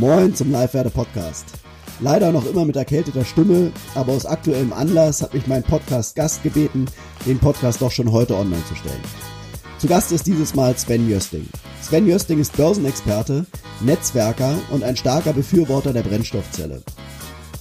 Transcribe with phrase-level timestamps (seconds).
[0.00, 1.44] Moin zum Live-Werde-Podcast.
[2.00, 6.86] Leider noch immer mit erkälteter Stimme, aber aus aktuellem Anlass hat mich mein Podcast-Gast gebeten,
[7.26, 9.02] den Podcast doch schon heute online zu stellen.
[9.76, 11.46] Zu Gast ist dieses Mal Sven Jösting.
[11.82, 13.44] Sven Jösting ist Börsenexperte,
[13.82, 16.80] Netzwerker und ein starker Befürworter der Brennstoffzelle.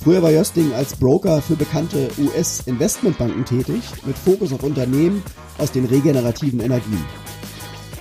[0.01, 5.23] Früher war Jösting als Broker für bekannte US-Investmentbanken tätig, mit Fokus auf Unternehmen
[5.57, 7.03] aus den regenerativen Energien.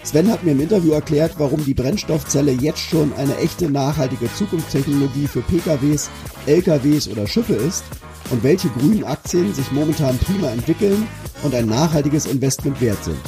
[0.08, 5.26] Sven hat mir im Interview erklärt, warum die Brennstoffzelle jetzt schon eine echte nachhaltige Zukunftstechnologie
[5.26, 6.08] für PKWs,
[6.46, 7.84] LKWs oder Schiffe ist
[8.30, 11.06] und welche grünen Aktien sich momentan prima entwickeln
[11.42, 13.18] und ein nachhaltiges Investment wert sind.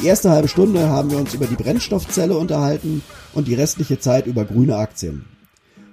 [0.00, 3.02] Die erste halbe Stunde haben wir uns über die Brennstoffzelle unterhalten
[3.34, 5.26] und die restliche Zeit über grüne Aktien.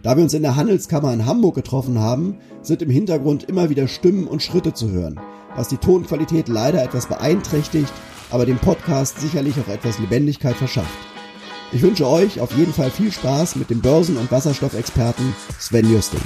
[0.01, 3.89] Da wir uns in der Handelskammer in Hamburg getroffen haben, sind im Hintergrund immer wieder
[3.89, 5.19] Stimmen und Schritte zu hören,
[5.57, 7.91] was die Tonqualität leider etwas beeinträchtigt
[8.31, 10.87] aber dem Podcast sicherlich auch etwas Lebendigkeit verschafft.
[11.71, 16.21] Ich wünsche euch auf jeden Fall viel Spaß mit dem Börsen- und Wasserstoffexperten Sven Justin.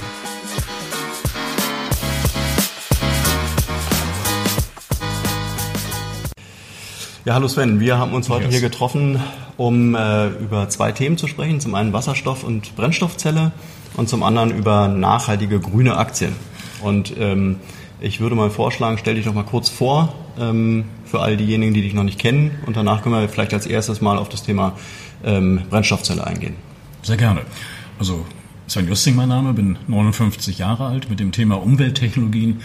[7.26, 8.52] Ja, hallo Sven, wir haben uns heute yes.
[8.52, 9.18] hier getroffen,
[9.56, 11.58] um äh, über zwei Themen zu sprechen.
[11.60, 13.52] Zum einen Wasserstoff- und Brennstoffzelle
[13.96, 16.34] und zum anderen über nachhaltige grüne Aktien.
[16.82, 17.60] Und ähm,
[18.00, 21.82] ich würde mal vorschlagen, stell dich doch mal kurz vor, ähm, für all diejenigen, die
[21.82, 22.52] dich noch nicht kennen.
[22.66, 24.76] Und danach können wir vielleicht als erstes mal auf das Thema
[25.24, 26.54] ähm, Brennstoffzelle eingehen.
[27.02, 27.42] Sehr gerne.
[27.98, 28.24] Also
[28.66, 32.62] Sven Justing mein Name, bin 59 Jahre alt, mit dem Thema Umwelttechnologien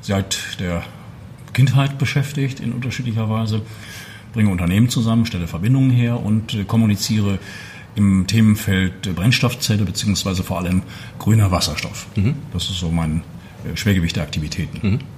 [0.00, 0.82] seit der
[1.54, 3.62] Kindheit beschäftigt in unterschiedlicher Weise,
[4.32, 7.38] bringe Unternehmen zusammen, stelle Verbindungen her und äh, kommuniziere
[7.94, 10.82] im Themenfeld Brennstoffzelle beziehungsweise vor allem
[11.18, 12.06] grüner Wasserstoff.
[12.14, 12.34] Mhm.
[12.52, 13.22] Das ist so mein
[13.64, 14.86] äh, Schwergewicht der Aktivitäten.
[14.86, 15.17] Mhm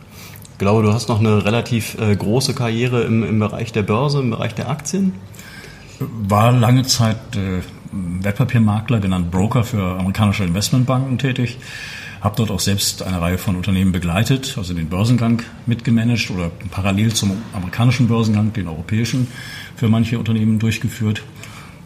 [0.60, 4.30] glaube, du hast noch eine relativ äh, große Karriere im, im Bereich der Börse, im
[4.30, 5.14] Bereich der Aktien.
[5.98, 11.58] War lange Zeit äh, Wertpapiermakler, genannt Broker für amerikanische Investmentbanken tätig.
[12.20, 17.14] Habe dort auch selbst eine Reihe von Unternehmen begleitet, also den Börsengang mitgemanagt oder parallel
[17.14, 19.26] zum amerikanischen Börsengang den europäischen
[19.74, 21.22] für manche Unternehmen durchgeführt.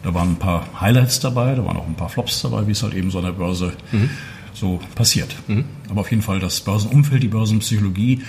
[0.03, 2.83] Da waren ein paar Highlights dabei, da waren auch ein paar Flops dabei, wie es
[2.83, 4.09] halt eben so an der Börse mhm.
[4.53, 5.33] so passiert.
[5.47, 5.63] Mhm.
[5.89, 8.21] Aber auf jeden Fall das Börsenumfeld, die Börsenpsychologie,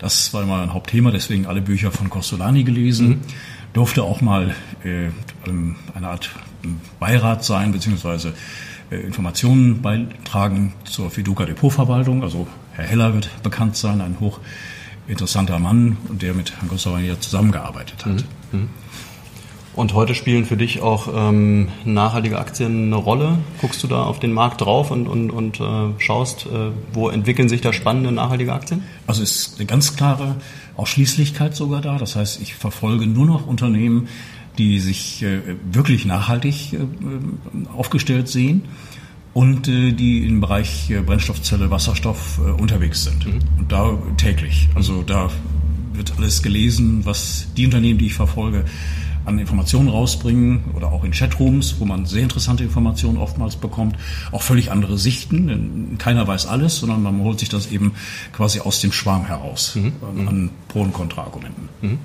[0.00, 3.08] das war immer ein Hauptthema, deswegen alle Bücher von Costolani gelesen.
[3.08, 3.20] Mhm.
[3.74, 5.10] Durfte auch mal äh,
[5.46, 6.30] ähm, eine Art
[6.64, 8.34] ähm, Beirat sein, beziehungsweise
[8.90, 12.22] äh, Informationen beitragen zur Fiduca Depotverwaltung.
[12.22, 18.24] Also Herr Heller wird bekannt sein, ein hochinteressanter Mann, der mit Herrn Costolani zusammengearbeitet hat.
[18.52, 18.68] Mhm.
[19.74, 23.38] Und heute spielen für dich auch ähm, nachhaltige Aktien eine Rolle.
[23.60, 25.64] Guckst du da auf den Markt drauf und, und, und äh,
[25.98, 28.82] schaust, äh, wo entwickeln sich da spannende nachhaltige Aktien?
[29.06, 30.36] Also ist eine ganz klare
[30.76, 31.98] Ausschließlichkeit sogar da.
[31.98, 34.08] Das heißt, ich verfolge nur noch Unternehmen,
[34.58, 36.78] die sich äh, wirklich nachhaltig äh,
[37.76, 38.62] aufgestellt sehen
[39.34, 43.24] und äh, die im Bereich äh, Brennstoffzelle, Wasserstoff äh, unterwegs sind.
[43.24, 43.38] Mhm.
[43.58, 44.68] Und da täglich.
[44.74, 45.30] Also da
[45.92, 48.64] wird alles gelesen, was die Unternehmen, die ich verfolge,
[49.30, 53.96] an Informationen rausbringen oder auch in Chatrooms, wo man sehr interessante Informationen oftmals bekommt,
[54.32, 57.94] auch völlig andere Sichten, denn keiner weiß alles, sondern man holt sich das eben
[58.32, 59.92] quasi aus dem Schwarm heraus mhm.
[60.28, 61.68] An Pro- und Kontraargumenten.
[61.80, 61.98] Mhm.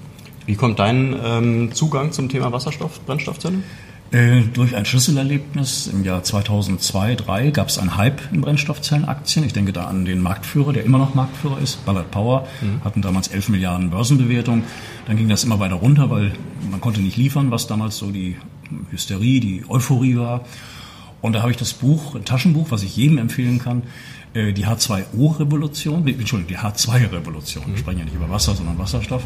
[0.46, 3.64] Wie kommt dein ähm, Zugang zum Thema Wasserstoff, Brennstoffzelle?
[4.12, 9.46] Äh, durch ein Schlüsselerlebnis im Jahr 2002, 2003 gab es einen Hype in Brennstoffzellenaktien.
[9.46, 12.84] Ich denke da an den Marktführer, der immer noch Marktführer ist, Ballard Power, mhm.
[12.84, 14.64] hatten damals 11 Milliarden Börsenbewertung.
[15.08, 16.34] Dann ging das immer weiter runter, weil
[16.70, 18.38] man konnte nicht liefern, was damals so die
[18.92, 20.46] Hysterie, die Euphorie war.
[21.22, 23.84] Und da habe ich das Buch, ein Taschenbuch, was ich jedem empfehlen kann,
[24.36, 29.24] äh, die H2O-Revolution, Entschuldigung, die H2-Revolution, wir sprechen ja nicht über Wasser, sondern Wasserstoff,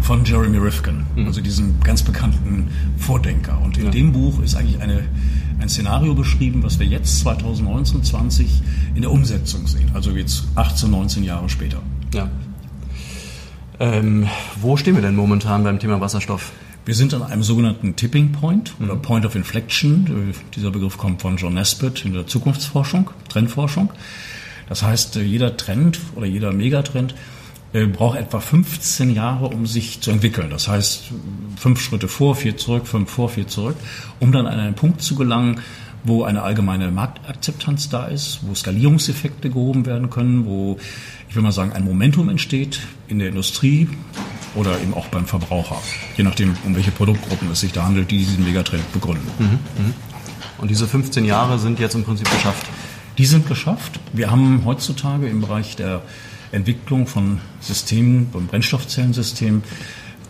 [0.00, 1.26] von Jeremy Rifkin, mhm.
[1.26, 3.60] also diesem ganz bekannten Vordenker.
[3.60, 3.90] Und in ja.
[3.90, 5.02] dem Buch ist eigentlich eine,
[5.58, 8.62] ein Szenario beschrieben, was wir jetzt 2019, 20
[8.94, 11.82] in der Umsetzung sehen, also jetzt 18, 19 Jahre später.
[12.14, 12.30] Ja.
[13.80, 14.28] Ähm,
[14.60, 16.52] wo stehen wir denn momentan beim Thema Wasserstoff?
[16.84, 19.02] Wir sind an einem sogenannten Tipping Point oder mhm.
[19.02, 20.32] Point of Inflection.
[20.54, 23.90] Dieser Begriff kommt von John Nesbitt in der Zukunftsforschung, Trendforschung.
[24.68, 27.14] Das heißt, jeder Trend oder jeder Megatrend
[27.72, 30.50] äh, braucht etwa 15 Jahre, um sich zu entwickeln.
[30.50, 31.04] Das heißt,
[31.56, 33.76] fünf Schritte vor, vier zurück, fünf vor, vier zurück,
[34.20, 35.60] um dann an einen Punkt zu gelangen,
[36.04, 40.78] wo eine allgemeine Marktakzeptanz da ist, wo Skalierungseffekte gehoben werden können, wo,
[41.28, 43.88] ich will mal sagen, ein Momentum entsteht in der Industrie
[44.54, 45.82] oder eben auch beim Verbraucher,
[46.16, 49.28] je nachdem, um welche Produktgruppen es sich da handelt, die diesen Megatrend begründen.
[49.38, 49.94] Mhm, mhm.
[50.58, 52.66] Und diese 15 Jahre sind jetzt im Prinzip geschafft?
[53.18, 53.98] Die sind geschafft.
[54.12, 56.02] Wir haben heutzutage im Bereich der
[56.52, 59.62] Entwicklung von Systemen, vom Brennstoffzellensystem,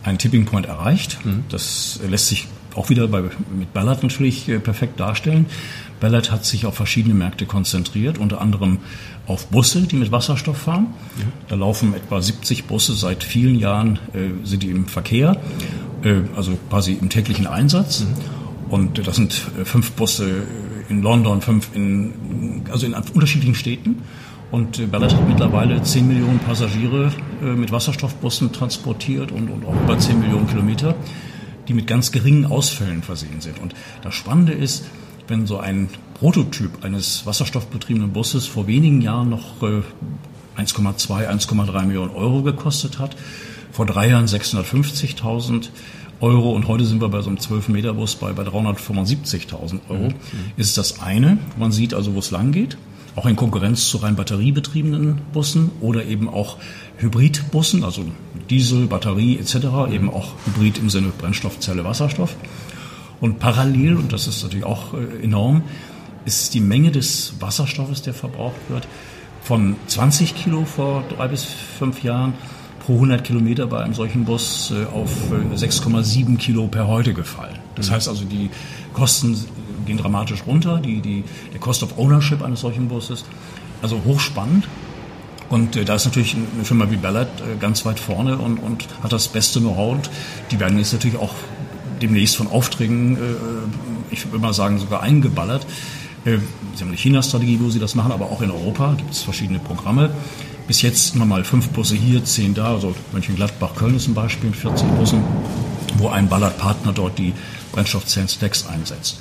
[0.03, 1.23] einen Tipping Point erreicht.
[1.25, 1.43] Mhm.
[1.49, 3.23] Das lässt sich auch wieder bei,
[3.57, 5.47] mit Ballard natürlich äh, perfekt darstellen.
[5.99, 8.79] Ballard hat sich auf verschiedene Märkte konzentriert, unter anderem
[9.25, 10.87] auf Busse, die mit Wasserstoff fahren.
[11.17, 11.25] Ja.
[11.49, 15.41] Da laufen etwa 70 Busse seit vielen Jahren, äh, sind die im Verkehr,
[16.03, 18.01] äh, also quasi im täglichen Einsatz.
[18.01, 18.71] Mhm.
[18.71, 20.43] Und das sind äh, fünf Busse
[20.89, 24.03] in London, fünf in, also in unterschiedlichen Städten.
[24.51, 27.11] Und äh, Ballard hat mittlerweile 10 Millionen Passagiere
[27.41, 30.95] äh, mit Wasserstoffbussen transportiert und, und auch über 10 Millionen Kilometer,
[31.67, 33.59] die mit ganz geringen Ausfällen versehen sind.
[33.59, 33.73] Und
[34.03, 34.85] das Spannende ist,
[35.27, 42.11] wenn so ein Prototyp eines wasserstoffbetriebenen Busses vor wenigen Jahren noch 1,2, äh, 1,3 Millionen
[42.11, 43.17] Euro gekostet hat,
[43.71, 45.69] vor drei Jahren 650.000
[46.19, 50.13] Euro und heute sind wir bei so einem 12-Meter-Bus bei, bei 375.000 Euro, mhm.
[50.57, 51.37] ist das eine.
[51.57, 52.77] Man sieht also, wo es lang geht
[53.17, 56.57] auch in Konkurrenz zu rein batteriebetriebenen Bussen oder eben auch
[56.97, 58.05] Hybridbussen, also
[58.49, 59.91] Diesel, Batterie etc., mhm.
[59.91, 62.35] eben auch Hybrid im Sinne Brennstoffzelle, Wasserstoff.
[63.19, 65.63] Und parallel, und das ist natürlich auch äh, enorm,
[66.25, 68.87] ist die Menge des Wasserstoffes, der verbraucht wird,
[69.41, 72.35] von 20 Kilo vor drei bis fünf Jahren
[72.87, 75.11] pro 100 Kilometer bei einem solchen Bus äh, auf
[75.53, 77.59] 6,7 äh, Kilo per heute gefallen.
[77.75, 77.95] Das mhm.
[77.95, 78.49] heißt also, die
[78.93, 79.37] Kosten
[79.85, 83.25] gehen dramatisch runter, die, die, der Cost of Ownership eines solchen Busses.
[83.81, 84.69] Also hochspannend.
[85.49, 88.87] Und äh, da ist natürlich eine Firma wie Ballard äh, ganz weit vorne und, und
[89.03, 89.95] hat das beste Know-how.
[89.95, 90.09] Und
[90.51, 91.33] die werden jetzt natürlich auch
[92.01, 93.19] demnächst von Aufträgen, äh,
[94.11, 95.67] ich würde mal sagen, sogar eingeballert.
[96.23, 99.59] Sie haben eine China-Strategie, wo sie das machen, aber auch in Europa gibt es verschiedene
[99.59, 100.09] Programme.
[100.67, 102.73] Bis jetzt immer mal fünf Busse hier, zehn da.
[102.73, 105.23] Also Mönchengladbach, Köln ist ein Beispiel mit 14 Bussen,
[105.97, 107.33] wo ein Ballard-Partner dort die
[107.71, 109.19] Brennstoffzellen-Stacks einsetzt.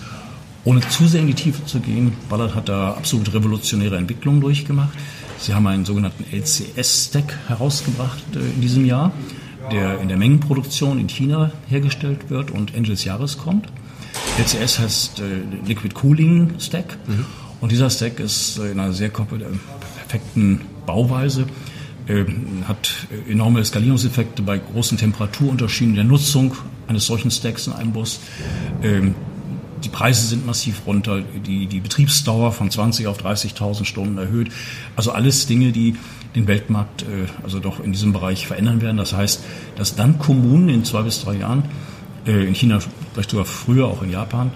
[0.65, 4.99] Ohne zu sehr in die Tiefe zu gehen, Ballard hat da absolut revolutionäre Entwicklungen durchgemacht.
[5.39, 9.13] Sie haben einen sogenannten LCS-Stack herausgebracht äh, in diesem Jahr,
[9.71, 13.69] der in der Mengenproduktion in China hergestellt wird und Ende des Jahres kommt.
[14.39, 17.25] LCS heißt äh, Liquid Cooling Stack mhm.
[17.61, 21.47] und dieser Stack ist äh, in einer sehr perfekten Bauweise
[22.07, 22.25] äh,
[22.67, 22.91] hat
[23.29, 26.55] enorme Skalierungseffekte bei großen Temperaturunterschieden der Nutzung
[26.89, 28.21] eines solchen Stacks in einem Bus.
[28.83, 29.15] Ähm,
[29.85, 34.51] die Preise sind massiv runter, die, die Betriebsdauer von 20 auf 30.000 Stunden erhöht.
[34.97, 35.97] Also alles Dinge, die
[36.35, 38.97] den Weltmarkt äh, also doch in diesem Bereich verändern werden.
[38.97, 39.45] Das heißt,
[39.77, 41.65] dass dann Kommunen in zwei bis drei Jahren,
[42.27, 42.79] äh, in China
[43.13, 44.51] vielleicht sogar früher, auch in Japan,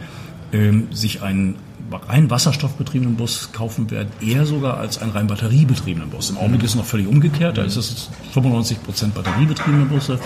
[0.52, 1.56] äh, sich einen
[1.92, 6.30] rein wasserstoffbetriebenen Bus kaufen werden, eher sogar als einen rein batteriebetriebenen Bus.
[6.30, 7.58] Im Augenblick ist es noch völlig umgekehrt.
[7.58, 10.18] Da ist es 95 Prozent batteriebetriebene Busse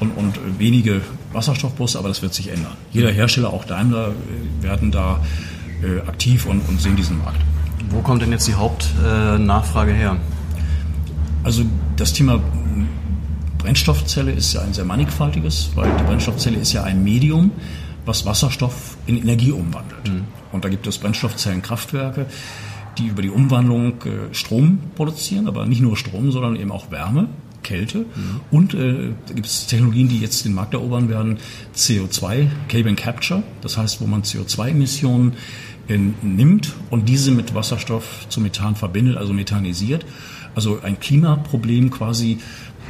[0.00, 1.00] und, und wenige
[1.32, 2.72] Wasserstoffbusse, aber das wird sich ändern.
[2.92, 5.20] Jeder Hersteller, auch Daimler, äh, werden da
[5.82, 7.40] äh, aktiv und, und sehen diesen Markt.
[7.90, 10.16] Wo kommt denn jetzt die Hauptnachfrage äh, her?
[11.44, 11.62] Also
[11.96, 12.40] das Thema
[13.58, 17.50] Brennstoffzelle ist ja ein sehr mannigfaltiges, weil die Brennstoffzelle ist ja ein Medium,
[18.06, 20.08] was Wasserstoff in Energie umwandelt.
[20.08, 20.24] Mhm.
[20.52, 22.26] Und da gibt es Brennstoffzellenkraftwerke,
[22.98, 27.28] die über die Umwandlung äh, Strom produzieren, aber nicht nur Strom, sondern eben auch Wärme.
[27.62, 27.98] Kälte.
[27.98, 28.40] Mhm.
[28.52, 31.38] Und äh, da gibt es Technologien, die jetzt den Markt erobern werden,
[31.74, 35.32] CO2, Carbon Capture, das heißt, wo man CO2-Emissionen
[35.88, 40.06] äh, nimmt und diese mit Wasserstoff zu Methan verbindet, also methanisiert.
[40.54, 42.38] Also ein Klimaproblem quasi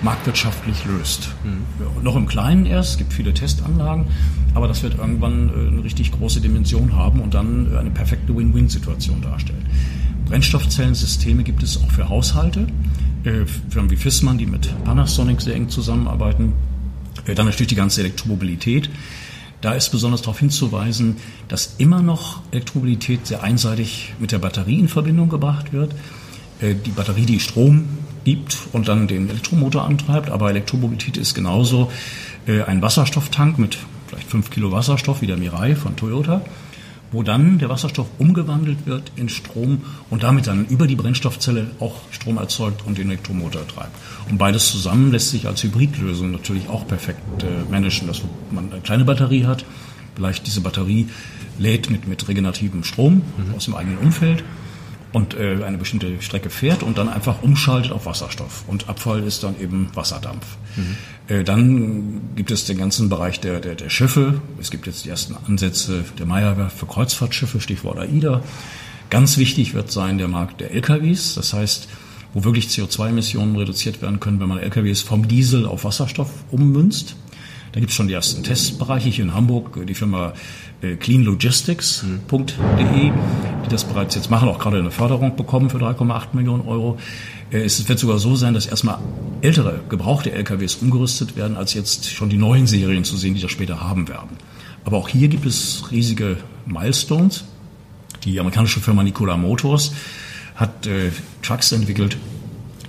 [0.03, 1.31] marktwirtschaftlich löst.
[1.45, 2.03] Mhm.
[2.03, 4.07] Noch im Kleinen erst, es gibt viele Testanlagen,
[4.55, 8.37] aber das wird irgendwann äh, eine richtig große Dimension haben und dann äh, eine perfekte
[8.37, 9.67] Win-Win-Situation darstellen.
[10.27, 12.67] Brennstoffzellensysteme gibt es auch für Haushalte.
[13.25, 16.53] Äh, Firmen wie Fissmann, die mit Panasonic sehr eng zusammenarbeiten.
[17.25, 18.91] Dann natürlich die ganze Elektromobilität.
[19.63, 21.17] Da ist besonders darauf hinzuweisen,
[21.49, 25.95] dass immer noch Elektromobilität sehr einseitig mit der Batterie in Verbindung gebracht wird.
[26.61, 27.85] Die Batterie, die Strom
[28.27, 31.91] gibt und dann den Elektromotor antreibt, aber Elektromobilität ist genauso
[32.47, 33.79] ein Wasserstofftank mit
[34.09, 36.43] vielleicht fünf Kilo Wasserstoff wie der Mirai von Toyota
[37.13, 41.95] wo dann der Wasserstoff umgewandelt wird in Strom und damit dann über die Brennstoffzelle auch
[42.11, 43.97] Strom erzeugt und den Elektromotor treibt.
[44.29, 48.81] Und beides zusammen lässt sich als Hybridlösung natürlich auch perfekt äh, managen, dass man eine
[48.81, 49.65] kleine Batterie hat,
[50.15, 51.09] vielleicht diese Batterie
[51.59, 53.55] lädt mit, mit regenerativem Strom mhm.
[53.55, 54.45] aus dem eigenen Umfeld
[55.13, 58.65] und äh, eine bestimmte Strecke fährt und dann einfach umschaltet auf Wasserstoff.
[58.67, 60.45] Und Abfall ist dann eben Wasserdampf.
[60.77, 60.97] Mhm.
[61.29, 64.41] Äh, dann gibt es den ganzen Bereich der, der, der Schiffe.
[64.61, 68.43] Es gibt jetzt die ersten Ansätze der Meyerwerft für Kreuzfahrtschiffe, Stichwort AIDA.
[69.11, 71.35] Ganz wichtig wird sein der Markt der LKWs.
[71.35, 71.89] Das heißt,
[72.35, 77.17] wo wirklich CO2-Emissionen reduziert werden können, wenn man LKWs vom Diesel auf Wasserstoff ummünzt.
[77.77, 79.87] Da gibt es schon die ersten Testbereiche hier in Hamburg.
[79.87, 80.33] Die Firma
[80.81, 86.67] äh, cleanlogistics.de, die das bereits jetzt machen, auch gerade eine Förderung bekommen für 3,8 Millionen
[86.67, 86.97] Euro.
[87.51, 88.99] Äh, es wird sogar so sein, dass erstmal
[89.43, 93.51] ältere, gebrauchte LKWs umgerüstet werden, als jetzt schon die neuen Serien zu sehen, die das
[93.51, 94.39] später haben werden.
[94.87, 97.45] Aber auch hier gibt es riesige Milestones.
[98.25, 99.93] Die amerikanische Firma Nikola Motors
[100.55, 101.11] hat äh,
[101.43, 102.17] Trucks entwickelt,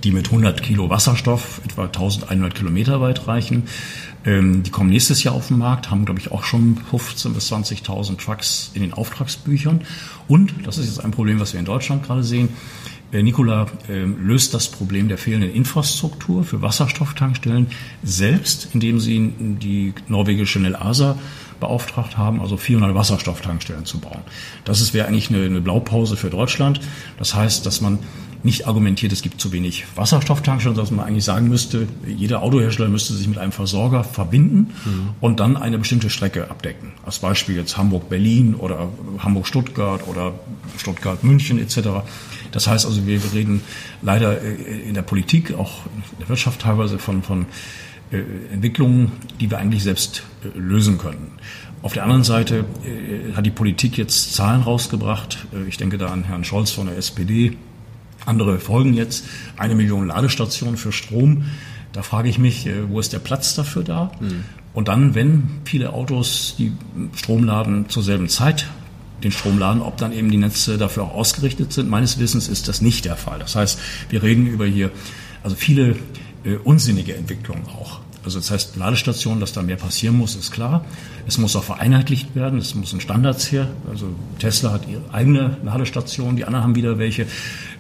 [0.06, 3.64] die mit 100 Kilo Wasserstoff etwa 1100 Kilometer weit reichen.
[4.26, 7.52] Ähm, die kommen nächstes Jahr auf den Markt, haben, glaube ich, auch schon 15.000 bis
[7.52, 9.82] 20.000 Trucks in den Auftragsbüchern.
[10.28, 12.50] Und, das ist jetzt ein Problem, was wir in Deutschland gerade sehen,
[13.12, 17.68] äh, Nikola äh, löst das Problem der fehlenden Infrastruktur für Wasserstofftankstellen
[18.04, 21.18] selbst, indem sie die norwegische Nelasa
[21.60, 24.22] beauftragt haben, also 400 Wasserstofftankstellen zu bauen.
[24.66, 26.80] Das wäre eigentlich eine, eine Blaupause für Deutschland.
[27.18, 28.00] Das heißt, dass man
[28.44, 32.90] nicht argumentiert, es gibt zu wenig Wasserstofftankstellen, sondern dass man eigentlich sagen müsste, jeder Autohersteller
[32.90, 35.10] müsste sich mit einem Versorger verbinden mhm.
[35.20, 36.94] und dann eine bestimmte Strecke abdecken.
[37.06, 40.34] Als Beispiel jetzt Hamburg-Berlin oder Hamburg-Stuttgart oder
[40.78, 42.06] Stuttgart-München etc.
[42.52, 43.62] Das heißt also, wir reden
[44.02, 44.54] leider äh,
[44.88, 47.46] in der Politik, auch in der Wirtschaft teilweise von, von
[48.12, 48.20] äh,
[48.54, 50.24] Entwicklungen, die wir eigentlich selbst
[50.56, 51.34] lösen können.
[51.82, 52.66] Auf der anderen Seite
[53.36, 55.46] hat die Politik jetzt Zahlen rausgebracht.
[55.68, 57.56] Ich denke da an Herrn Scholz von der SPD,
[58.28, 59.26] andere folgen jetzt
[59.56, 61.46] eine Million Ladestationen für Strom.
[61.94, 64.12] Da frage ich mich, äh, wo ist der Platz dafür da?
[64.20, 64.44] Mhm.
[64.74, 66.74] Und dann, wenn viele Autos die
[67.16, 68.68] Strom laden zur selben Zeit,
[69.24, 71.90] den Strom laden, ob dann eben die Netze dafür auch ausgerichtet sind.
[71.90, 73.40] Meines Wissens ist das nicht der Fall.
[73.40, 74.92] Das heißt, wir reden über hier
[75.42, 75.96] also viele
[76.44, 78.02] äh, unsinnige Entwicklungen auch.
[78.28, 80.84] Also das heißt, Ladestationen, dass da mehr passieren muss, ist klar.
[81.28, 83.70] Es muss auch vereinheitlicht werden, es müssen Standards her.
[83.90, 84.08] Also
[84.38, 87.26] Tesla hat ihre eigene Ladestation, die anderen haben wieder welche.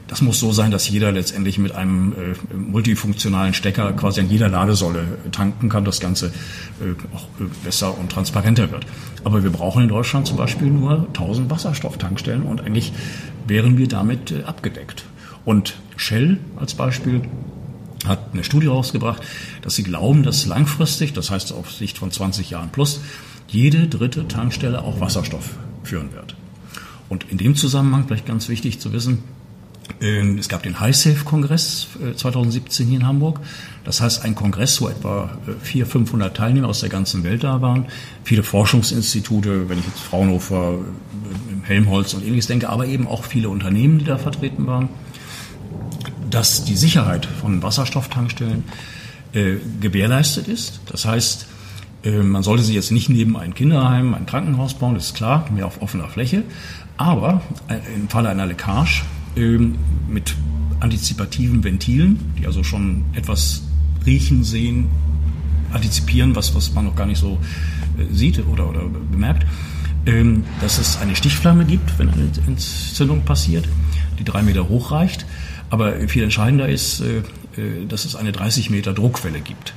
[0.07, 4.47] Das muss so sein, dass jeder letztendlich mit einem äh, multifunktionalen Stecker quasi an jeder
[4.47, 8.85] Ladesäule tanken kann, das Ganze äh, auch äh, besser und transparenter wird.
[9.25, 12.93] Aber wir brauchen in Deutschland zum Beispiel nur 1000 Wasserstofftankstellen und eigentlich
[13.47, 15.03] wären wir damit äh, abgedeckt.
[15.43, 17.23] Und Shell als Beispiel
[18.07, 19.21] hat eine Studie rausgebracht,
[19.61, 23.01] dass sie glauben, dass langfristig, das heißt auf Sicht von 20 Jahren plus,
[23.47, 26.35] jede dritte Tankstelle auch Wasserstoff führen wird.
[27.09, 29.23] Und in dem Zusammenhang vielleicht ganz wichtig zu wissen,
[30.01, 31.87] ähm, es gab den HiSafe-Kongress
[32.17, 33.39] 2017 äh, hier in Hamburg.
[33.85, 35.29] Das heißt, ein Kongress, wo etwa
[35.63, 37.85] 400, äh, 500 Teilnehmer aus der ganzen Welt da waren.
[38.23, 43.49] Viele Forschungsinstitute, wenn ich jetzt Fraunhofer, äh, Helmholtz und ähnliches denke, aber eben auch viele
[43.49, 44.89] Unternehmen, die da vertreten waren
[46.29, 48.63] dass die Sicherheit von Wasserstofftankstellen
[49.33, 50.79] äh, gewährleistet ist.
[50.87, 51.47] Das heißt,
[52.03, 55.45] äh, man sollte sie jetzt nicht neben ein Kinderheim, ein Krankenhaus bauen, das ist klar,
[55.51, 56.43] mehr auf offener Fläche.
[56.97, 59.03] Aber äh, im Falle einer Leckage
[59.35, 59.57] äh,
[60.09, 60.35] mit
[60.79, 63.63] antizipativen Ventilen, die also schon etwas
[64.05, 64.87] riechen, sehen,
[65.71, 67.39] antizipieren, was, was man noch gar nicht so
[68.11, 69.45] sieht oder, oder bemerkt,
[70.61, 73.67] dass es eine Stichflamme gibt, wenn eine Entzündung passiert,
[74.19, 75.25] die drei Meter hoch reicht
[75.69, 77.17] aber viel entscheidender ist, äh,
[77.59, 79.73] äh, dass es eine 30 Meter Druckwelle gibt.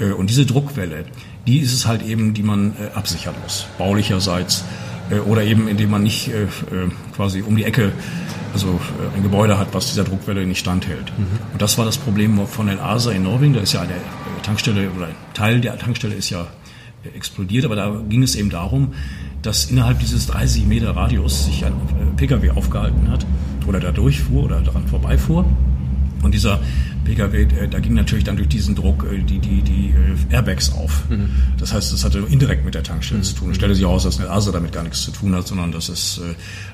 [0.00, 1.04] Äh, und diese Druckwelle,
[1.46, 4.64] die ist es halt eben, die man absichern muss, baulicherseits
[5.26, 6.30] oder eben indem man nicht
[7.16, 7.92] quasi um die Ecke
[8.52, 8.78] also
[9.16, 11.10] ein Gebäude hat, was dieser Druckwelle nicht standhält.
[11.16, 11.38] Mhm.
[11.54, 13.54] Und das war das Problem von El Asa in Norwegen.
[13.54, 13.94] Da ist ja eine
[14.42, 16.46] Tankstelle oder ein Teil der Tankstelle ist ja
[17.14, 18.92] explodiert, aber da ging es eben darum,
[19.40, 21.72] dass innerhalb dieses 30 Meter Radius sich ein
[22.16, 23.24] Pkw aufgehalten hat
[23.68, 25.44] oder da durchfuhr oder daran vorbeifuhr.
[26.22, 26.60] Und dieser
[27.08, 29.94] Pkw, äh, da ging natürlich dann durch diesen Druck äh, die, die, die
[30.30, 31.08] äh, Airbags auf.
[31.08, 31.30] Mhm.
[31.58, 33.24] Das heißt, das hatte indirekt mit der Tankstelle mhm.
[33.24, 33.50] zu tun.
[33.50, 35.88] Ich stelle sich heraus, dass eine ASA damit gar nichts zu tun hat, sondern dass
[35.88, 36.20] es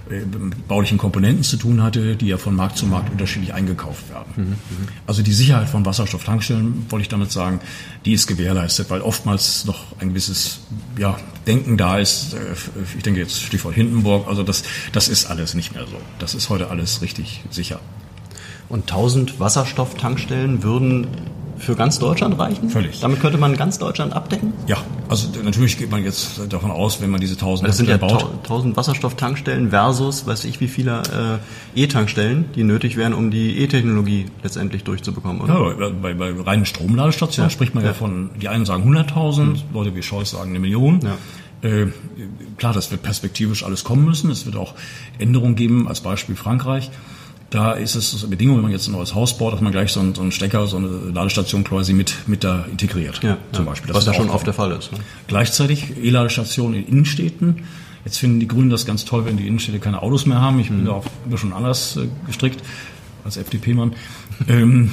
[0.09, 4.33] mit baulichen Komponenten zu tun hatte, die ja von Markt zu Markt unterschiedlich eingekauft werden.
[4.37, 4.43] Mhm.
[4.43, 4.89] mhm.
[5.07, 7.61] Also die Sicherheit von Wasserstofftankstellen, wollte ich damit sagen,
[8.05, 10.61] die ist gewährleistet, weil oftmals noch ein gewisses
[10.99, 12.37] ja, Denken da ist.
[12.97, 16.01] Ich denke jetzt Stichwort Hindenburg, also das, das ist alles nicht mehr so.
[16.19, 17.81] Das ist heute alles richtig sicher.
[18.69, 21.07] Und 1000 Wasserstofftankstellen würden
[21.59, 22.71] für ganz Deutschland reichen?
[22.71, 23.01] Völlig.
[23.01, 24.53] Damit könnte man ganz Deutschland abdecken?
[24.67, 24.79] Ja,
[25.09, 28.27] also natürlich geht man jetzt davon aus, wenn man diese 1000 Das sind ja baut.
[28.43, 31.41] 1000 Wasserstofftankstellen versus, weiß ich wie viele
[31.75, 35.77] äh, E-Tankstellen, die nötig wären, um die E-Technologie letztendlich durchzubekommen, oder?
[35.79, 37.51] Ja, bei, bei reinen Stromladestationen ja.
[37.51, 39.57] spricht man ja, ja von, die einen sagen 100.000, mhm.
[39.73, 41.01] Leute wie Scholz sagen eine Million.
[41.03, 41.17] Ja.
[41.69, 41.87] Äh,
[42.59, 44.31] klar, das wird perspektivisch alles kommen müssen.
[44.31, 44.75] Es wird auch
[45.19, 46.91] Änderungen geben, als Beispiel Frankreich.
[47.51, 49.93] Da ist es eine Bedingung, wenn man jetzt ein neues Haus baut, dass man gleich
[49.93, 53.21] so einen, so einen Stecker, so eine Ladestation quasi mit, mit da integriert.
[53.23, 53.89] Ja, zum Beispiel.
[53.89, 54.93] Das was ja schon oft der Fall ist.
[54.93, 54.99] Ne?
[55.29, 57.63] Gleichzeitig E-Ladestationen in Innenstädten.
[58.05, 60.59] Jetzt finden die Grünen das ganz toll, wenn die Innenstädte keine Autos mehr haben.
[60.61, 60.87] Ich bin mhm.
[60.87, 61.05] da auch
[61.37, 62.61] schon anders äh, gestrickt
[63.25, 63.95] als FDP-Mann,
[64.49, 64.91] ähm,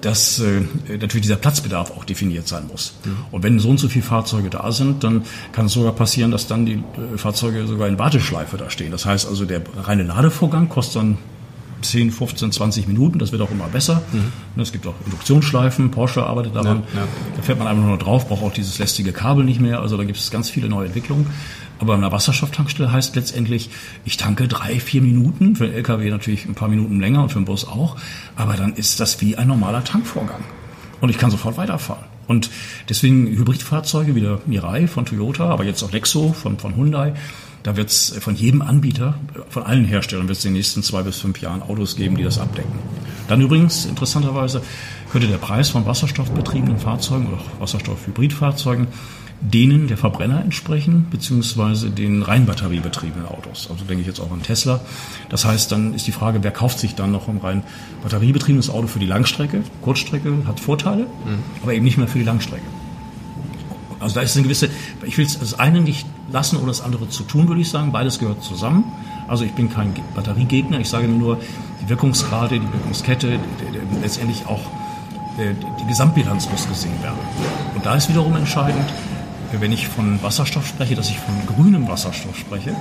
[0.00, 2.94] dass äh, natürlich dieser Platzbedarf auch definiert sein muss.
[3.04, 3.16] Mhm.
[3.30, 6.46] Und wenn so und so viele Fahrzeuge da sind, dann kann es sogar passieren, dass
[6.46, 8.90] dann die äh, Fahrzeuge sogar in Warteschleife da stehen.
[8.90, 11.18] Das heißt also, der reine Ladevorgang kostet dann
[11.82, 13.18] 10, 15, 20 Minuten.
[13.18, 14.02] Das wird auch immer besser.
[14.12, 14.60] Mhm.
[14.60, 15.90] Es gibt auch Induktionsschleifen.
[15.90, 16.84] Porsche arbeitet daran.
[16.94, 17.08] Ja, ja.
[17.36, 19.80] Da fährt man einfach nur drauf, braucht auch dieses lästige Kabel nicht mehr.
[19.80, 21.26] Also da gibt es ganz viele neue Entwicklungen.
[21.78, 23.70] Aber eine Wasserstofftankstelle heißt letztendlich,
[24.04, 25.56] ich tanke drei, vier Minuten.
[25.56, 27.96] Für den LKW natürlich ein paar Minuten länger und für den Bus auch.
[28.36, 30.44] Aber dann ist das wie ein normaler Tankvorgang.
[31.00, 32.04] Und ich kann sofort weiterfahren.
[32.28, 32.50] Und
[32.88, 37.14] deswegen Hybridfahrzeuge wie der Mirai von Toyota, aber jetzt auch Nexo von, von Hyundai,
[37.62, 41.02] da wird es von jedem Anbieter, von allen Herstellern, wird es in den nächsten zwei
[41.02, 42.72] bis fünf Jahren Autos geben, die das abdecken.
[43.28, 44.62] Dann übrigens, interessanterweise,
[45.10, 48.88] könnte der Preis von wasserstoffbetriebenen Fahrzeugen oder Wasserstoff-Hybridfahrzeugen
[49.42, 53.68] denen der Verbrenner entsprechen, beziehungsweise den rein batteriebetriebenen Autos.
[53.70, 54.80] Also denke ich jetzt auch an Tesla.
[55.30, 57.64] Das heißt, dann ist die Frage, wer kauft sich dann noch ein rein
[58.02, 59.64] batteriebetriebenes Auto für die Langstrecke?
[59.82, 61.42] Kurzstrecke hat Vorteile, mhm.
[61.62, 62.62] aber eben nicht mehr für die Langstrecke.
[64.02, 64.68] Also da ist eine gewisse,
[65.06, 67.92] ich will das eine nicht lassen, ohne das andere zu tun, würde ich sagen.
[67.92, 68.84] Beides gehört zusammen.
[69.28, 71.38] Also ich bin kein Batteriegegner, ich sage nur,
[71.82, 73.38] die Wirkungsgrade, die Wirkungskette,
[74.02, 74.60] letztendlich auch
[75.38, 77.18] die Gesamtbilanz muss gesehen werden.
[77.74, 78.84] Und da ist wiederum entscheidend,
[79.60, 82.74] wenn ich von Wasserstoff spreche, dass ich von grünem Wasserstoff spreche.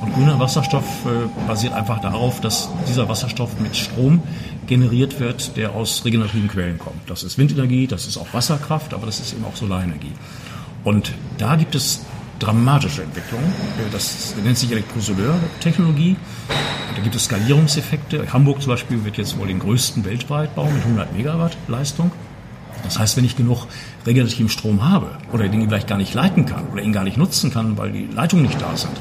[0.00, 4.22] Und grüner Wasserstoff äh, basiert einfach darauf, dass dieser Wasserstoff mit Strom
[4.66, 7.08] generiert wird, der aus regenerativen Quellen kommt.
[7.08, 10.12] Das ist Windenergie, das ist auch Wasserkraft, aber das ist eben auch Solarenergie.
[10.84, 12.04] Und da gibt es
[12.38, 13.52] dramatische Entwicklungen.
[13.90, 16.16] Das nennt sich Elektrosolar-Technologie.
[16.94, 18.32] Da gibt es Skalierungseffekte.
[18.32, 22.12] Hamburg zum Beispiel wird jetzt wohl den größten weltweit bauen mit 100 Megawatt Leistung.
[22.82, 23.66] Das heißt, wenn ich genug
[24.06, 27.50] regenerativen Strom habe oder den vielleicht gar nicht leiten kann oder ihn gar nicht nutzen
[27.50, 28.92] kann, weil die Leitungen nicht da sind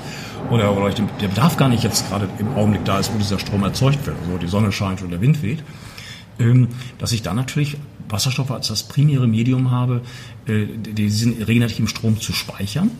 [0.50, 3.63] oder, oder der Bedarf gar nicht jetzt gerade im Augenblick da ist, wo dieser Strom
[3.63, 5.63] erzeugt wird, also die Sonne scheint oder der Wind weht,
[6.40, 7.78] ähm, dass ich dann natürlich
[8.10, 10.02] Wasserstoff als das primäre Medium habe,
[10.48, 12.92] äh, diesen regenerativen Strom zu speichern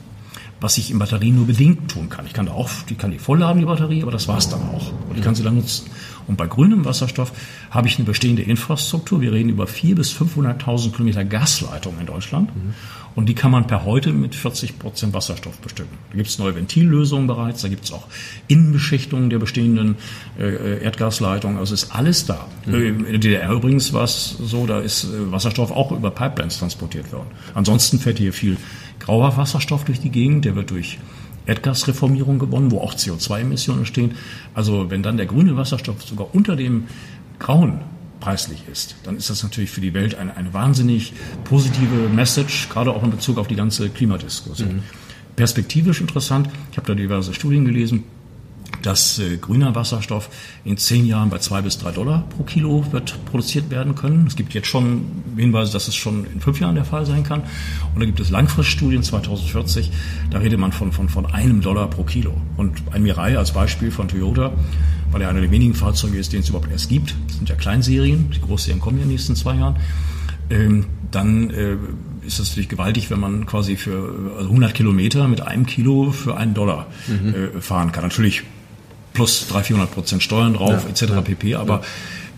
[0.64, 2.26] was ich in Batterien nur bedingt tun kann.
[2.26, 4.94] Ich kann da auch, die kann die vollladen, die Batterie, aber das war's dann auch.
[5.10, 5.90] Und ich kann sie dann nutzen.
[6.27, 7.32] Und bei grünem Wasserstoff
[7.70, 9.22] habe ich eine bestehende Infrastruktur.
[9.22, 12.56] Wir reden über 400.000 bis 500.000 Kilometer Gasleitung in Deutschland.
[12.56, 12.74] Mhm.
[13.15, 15.98] Und die kann man per heute mit 40 Prozent Wasserstoff bestücken.
[16.10, 18.08] Da gibt es neue Ventillösungen bereits, da gibt es auch
[18.48, 19.98] Innenbeschichtungen der bestehenden
[20.39, 21.58] äh, Erdgasleitungen.
[21.58, 22.48] Also ist alles da.
[22.65, 22.74] Mhm.
[22.74, 26.58] Äh, in der DDR übrigens war es so, da ist äh, Wasserstoff auch über Pipelines
[26.58, 27.28] transportiert worden.
[27.54, 28.58] Ansonsten fährt hier viel
[29.00, 30.98] grauer Wasserstoff durch die Gegend, der wird durch
[31.45, 34.15] Erdgasreformierung gewonnen, wo auch CO2-Emissionen entstehen.
[34.53, 36.86] Also wenn dann der grüne Wasserstoff sogar unter dem
[37.39, 37.82] grauen
[38.19, 42.91] preislich ist, dann ist das natürlich für die Welt eine, eine wahnsinnig positive Message, gerade
[42.91, 44.75] auch in Bezug auf die ganze Klimadiskussion.
[44.75, 44.84] Mhm.
[45.36, 48.03] Perspektivisch interessant, ich habe da diverse Studien gelesen,
[48.84, 50.30] dass äh, grüner Wasserstoff
[50.63, 54.28] in zehn Jahren bei zwei bis drei Dollar pro Kilo wird produziert werden können.
[54.28, 57.41] Es gibt jetzt schon Hinweise, dass es schon in fünf Jahren der Fall sein kann.
[57.93, 59.91] Und da gibt es Langfriststudien 2040,
[60.30, 62.34] da redet man von, von, von einem Dollar pro Kilo.
[62.58, 64.52] Und ein Mirai als Beispiel von Toyota,
[65.12, 67.56] weil er einer der wenigen Fahrzeuge ist, den es überhaupt erst gibt, das sind ja
[67.56, 69.78] Kleinserien, die Großserien kommen ja in den nächsten zwei Jahren,
[70.50, 71.78] ähm, dann äh,
[72.26, 76.38] ist es natürlich gewaltig, wenn man quasi für also 100 Kilometer mit einem Kilo für
[76.38, 77.34] einen Dollar mhm.
[77.34, 78.04] äh, fahren kann.
[78.04, 78.43] Natürlich
[79.13, 81.02] plus 300, 400 Prozent Steuern drauf, ja, etc.
[81.13, 81.56] Ja, pp.
[81.56, 81.82] Aber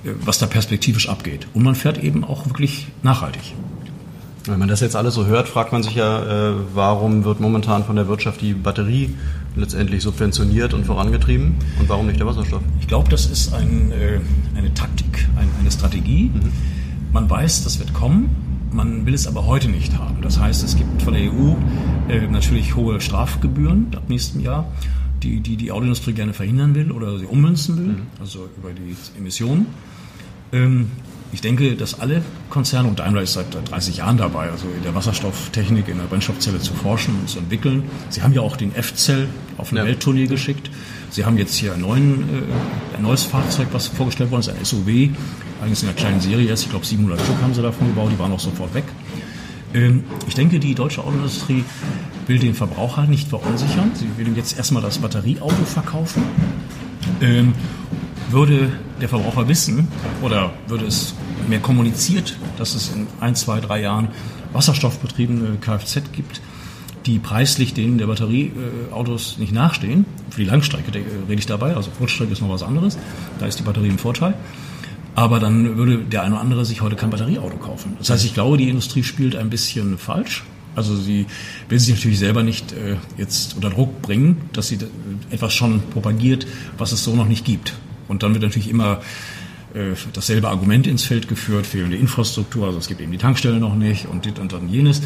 [0.04, 0.12] ja.
[0.12, 1.48] Äh, was da perspektivisch abgeht.
[1.54, 3.54] Und man fährt eben auch wirklich nachhaltig.
[4.46, 7.84] Wenn man das jetzt alles so hört, fragt man sich ja, äh, warum wird momentan
[7.84, 9.16] von der Wirtschaft die Batterie
[9.56, 12.62] letztendlich subventioniert und vorangetrieben und warum nicht der Wasserstoff?
[12.80, 14.20] Ich glaube, das ist ein, äh,
[14.56, 16.32] eine Taktik, ein, eine Strategie.
[16.32, 16.52] Mhm.
[17.12, 18.30] Man weiß, das wird kommen.
[18.72, 20.18] Man will es aber heute nicht haben.
[20.22, 21.56] Das heißt, es gibt von der EU
[22.10, 24.68] äh, natürlich hohe Strafgebühren ab nächstem Jahr
[25.26, 28.08] die, die die Autoindustrie gerne verhindern will oder sie ummünzen will, mhm.
[28.20, 29.66] also über die Emissionen.
[30.54, 30.92] Ähm,
[31.34, 34.96] ich denke, dass alle Konzerne, und Daimler ist seit 30 Jahren dabei, also in der
[34.96, 37.84] Wasserstofftechnik, in der Brennstoffzelle zu forschen und zu entwickeln.
[38.10, 39.86] Sie haben ja auch den F-Cell auf eine ja.
[39.88, 40.70] Welttournee geschickt.
[41.10, 44.64] Sie haben jetzt hier ein, neuen, äh, ein neues Fahrzeug, was vorgestellt worden ist, ein
[44.64, 45.10] SUV,
[45.60, 46.64] allerdings in einer kleinen Serie jetzt.
[46.64, 48.86] Ich glaube, 700 Stück haben sie davon gebaut, die waren auch sofort weg.
[49.74, 51.66] Ähm, ich denke, die deutsche Autoindustrie
[52.28, 53.92] will den Verbraucher nicht verunsichern.
[53.94, 56.24] Sie will ihm jetzt erstmal das Batterieauto verkaufen.
[57.22, 57.54] Ähm,
[58.30, 59.88] würde der Verbraucher wissen
[60.22, 61.14] oder würde es
[61.48, 64.10] mehr kommuniziert, dass es in ein, zwei, drei Jahren
[64.54, 66.42] wasserstoffbetriebene Kfz gibt,
[67.06, 70.06] die preislich denen der Batterieautos nicht nachstehen.
[70.32, 72.98] Für die Langstrecke rede ich dabei, also Kurzstrecke ist noch was anderes.
[73.40, 74.34] Da ist die Batterie ein Vorteil.
[75.14, 77.96] Aber dann würde der eine oder andere sich heute kein Batterieauto kaufen.
[78.00, 80.44] Das heißt, ich glaube, die Industrie spielt ein bisschen falsch.
[80.76, 81.26] Also sie
[81.70, 84.78] will sich natürlich selber nicht äh, jetzt unter Druck bringen, dass sie
[85.30, 86.46] etwas schon propagiert,
[86.78, 87.74] was es so noch nicht gibt.
[88.08, 89.02] Und dann wird natürlich immer
[89.74, 93.76] äh, dasselbe Argument ins Feld geführt, fehlende Infrastruktur, also es gibt eben die Tankstelle noch
[93.76, 95.02] nicht und, und dann jenes.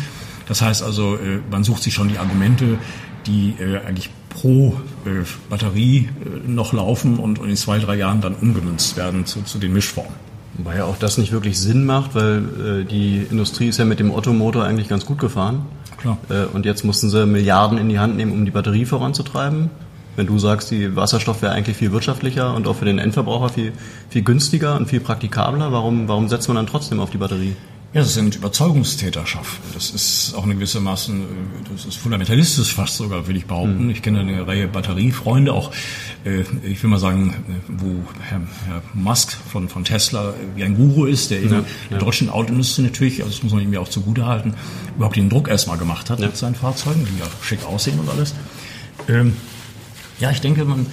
[0.47, 2.77] Das heißt also, äh, man sucht sich schon die Argumente,
[3.25, 8.35] die äh, eigentlich pro äh, Batterie äh, noch laufen und, in zwei, drei Jahren dann
[8.35, 10.28] umgemünzt werden zu, zu den Mischformen.
[10.59, 14.01] Wobei ja auch das nicht wirklich Sinn macht, weil äh, die Industrie ist ja mit
[14.01, 15.65] dem Ottomotor eigentlich ganz gut gefahren.
[15.97, 16.17] Klar.
[16.29, 19.69] Äh, und jetzt mussten sie Milliarden in die Hand nehmen, um die Batterie voranzutreiben.
[20.17, 23.71] Wenn du sagst, die Wasserstoff wäre eigentlich viel wirtschaftlicher und auch für den Endverbraucher viel,
[24.09, 27.55] viel günstiger und viel praktikabler, warum, warum setzt man dann trotzdem auf die Batterie?
[27.91, 29.71] Ja, das sind Überzeugungstäterschaften.
[29.73, 31.23] Das ist auch eine gewisse Maßen,
[31.73, 33.85] das ist fundamentalistisch fast sogar, will ich behaupten.
[33.85, 33.89] Mhm.
[33.89, 35.71] Ich kenne eine Reihe Batteriefreunde, auch,
[36.23, 37.33] äh, ich will mal sagen,
[37.67, 41.97] wo Herr, Herr Musk von, von Tesla wie ein Guru ist, der in ja, der
[41.97, 44.53] deutschen Autoindustrie natürlich, also das muss man ihm ja auch zugute halten,
[44.95, 46.27] überhaupt den Druck erstmal gemacht hat ja.
[46.27, 48.35] mit seinen Fahrzeugen, die ja schick aussehen und alles.
[49.07, 49.33] Ähm,
[50.19, 50.85] ja, ich denke, man,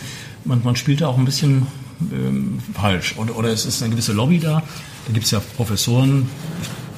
[0.47, 1.67] man, man spielt da auch ein bisschen
[2.11, 3.17] ähm, falsch.
[3.19, 4.63] Oder, oder es ist eine gewisse Lobby da.
[5.07, 6.29] Da gibt es ja Professoren,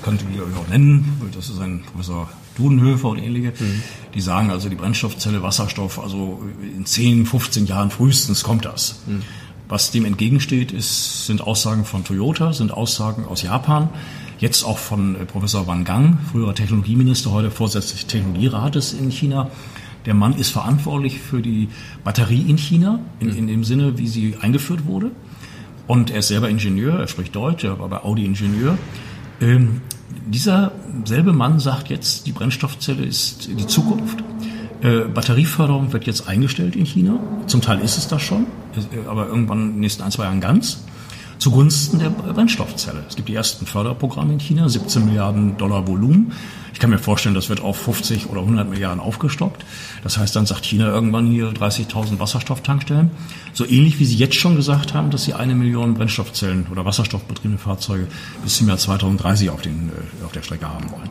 [0.09, 3.83] könnte ich euch auch nennen, das ist ein Professor Dudenhöfer und ähnliche, mhm.
[4.15, 9.03] die sagen also, die Brennstoffzelle Wasserstoff, also in 10, 15 Jahren frühestens kommt das.
[9.07, 9.23] Mhm.
[9.69, 13.91] Was dem entgegensteht, ist, sind Aussagen von Toyota, sind Aussagen aus Japan,
[14.39, 19.51] jetzt auch von äh, Professor Wang Gang, früherer Technologieminister, heute Vorsitzender des Technologierates in China.
[20.07, 21.69] Der Mann ist verantwortlich für die
[22.03, 25.11] Batterie in China, in, in dem Sinne, wie sie eingeführt wurde.
[25.87, 28.79] Und er ist selber Ingenieur, er spricht Deutsch, er war bei Audi Ingenieur.
[29.41, 29.83] Ähm,
[30.27, 30.73] dieser
[31.05, 34.23] selbe Mann sagt jetzt, die Brennstoffzelle ist die Zukunft.
[34.81, 37.19] Äh, Batterieförderung wird jetzt eingestellt in China.
[37.47, 40.41] Zum Teil ist es das schon, äh, aber irgendwann in den nächsten ein, zwei Jahren
[40.41, 40.85] ganz
[41.39, 43.05] zugunsten der Brennstoffzelle.
[43.09, 46.33] Es gibt die ersten Förderprogramme in China, 17 Milliarden Dollar Volumen.
[46.73, 49.65] Ich kann mir vorstellen, das wird auf 50 oder 100 Milliarden aufgestockt.
[50.03, 53.11] Das heißt, dann sagt China irgendwann hier 30.000 Wasserstofftankstellen.
[53.53, 57.59] So ähnlich wie Sie jetzt schon gesagt haben, dass Sie eine Million Brennstoffzellen oder wasserstoffbetriebene
[57.59, 58.07] Fahrzeuge
[58.43, 61.11] bis zum Jahr 2030 auf, den, äh, auf der Strecke haben wollen.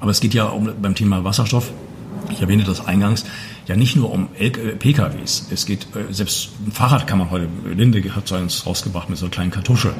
[0.00, 1.70] Aber es geht ja um, beim Thema Wasserstoff
[2.30, 3.24] ich erwähnte das eingangs,
[3.66, 5.48] ja nicht nur um äh, PKWs.
[5.50, 9.26] Es geht, äh, selbst ein Fahrrad kann man heute, Linde hat eins rausgebracht mit so
[9.26, 9.94] einer kleinen Kartusche.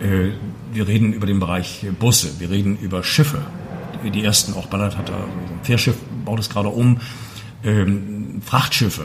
[0.00, 0.30] Äh,
[0.72, 3.42] wir reden über den Bereich Busse, wir reden über Schiffe.
[4.14, 7.00] Die ersten, auch Ballard hat da, ein Fährschiff baut es gerade um.
[7.62, 9.04] Ähm, Frachtschiffe,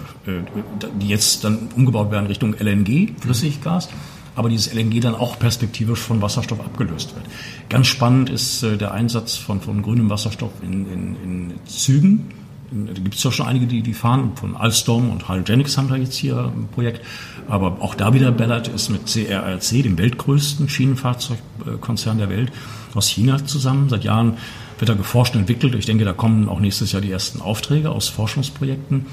[1.02, 3.90] die jetzt dann umgebaut werden Richtung LNG, Flüssiggas
[4.36, 7.26] aber dieses LNG dann auch perspektivisch von Wasserstoff abgelöst wird.
[7.70, 12.30] Ganz spannend ist der Einsatz von, von grünem Wasserstoff in, in, in Zügen
[12.72, 14.32] da gibt es ja schon einige, die, die fahren.
[14.36, 17.06] Von Alstom und Hyogenics haben da jetzt hier ein Projekt.
[17.48, 22.52] Aber auch da wieder Ballard ist mit CRRC, dem weltgrößten Schienenfahrzeugkonzern der Welt,
[22.94, 23.90] aus China zusammen.
[23.90, 24.38] Seit Jahren
[24.80, 25.76] wird da geforscht und entwickelt.
[25.76, 29.06] Ich denke, da kommen auch nächstes Jahr die ersten Aufträge aus Forschungsprojekten.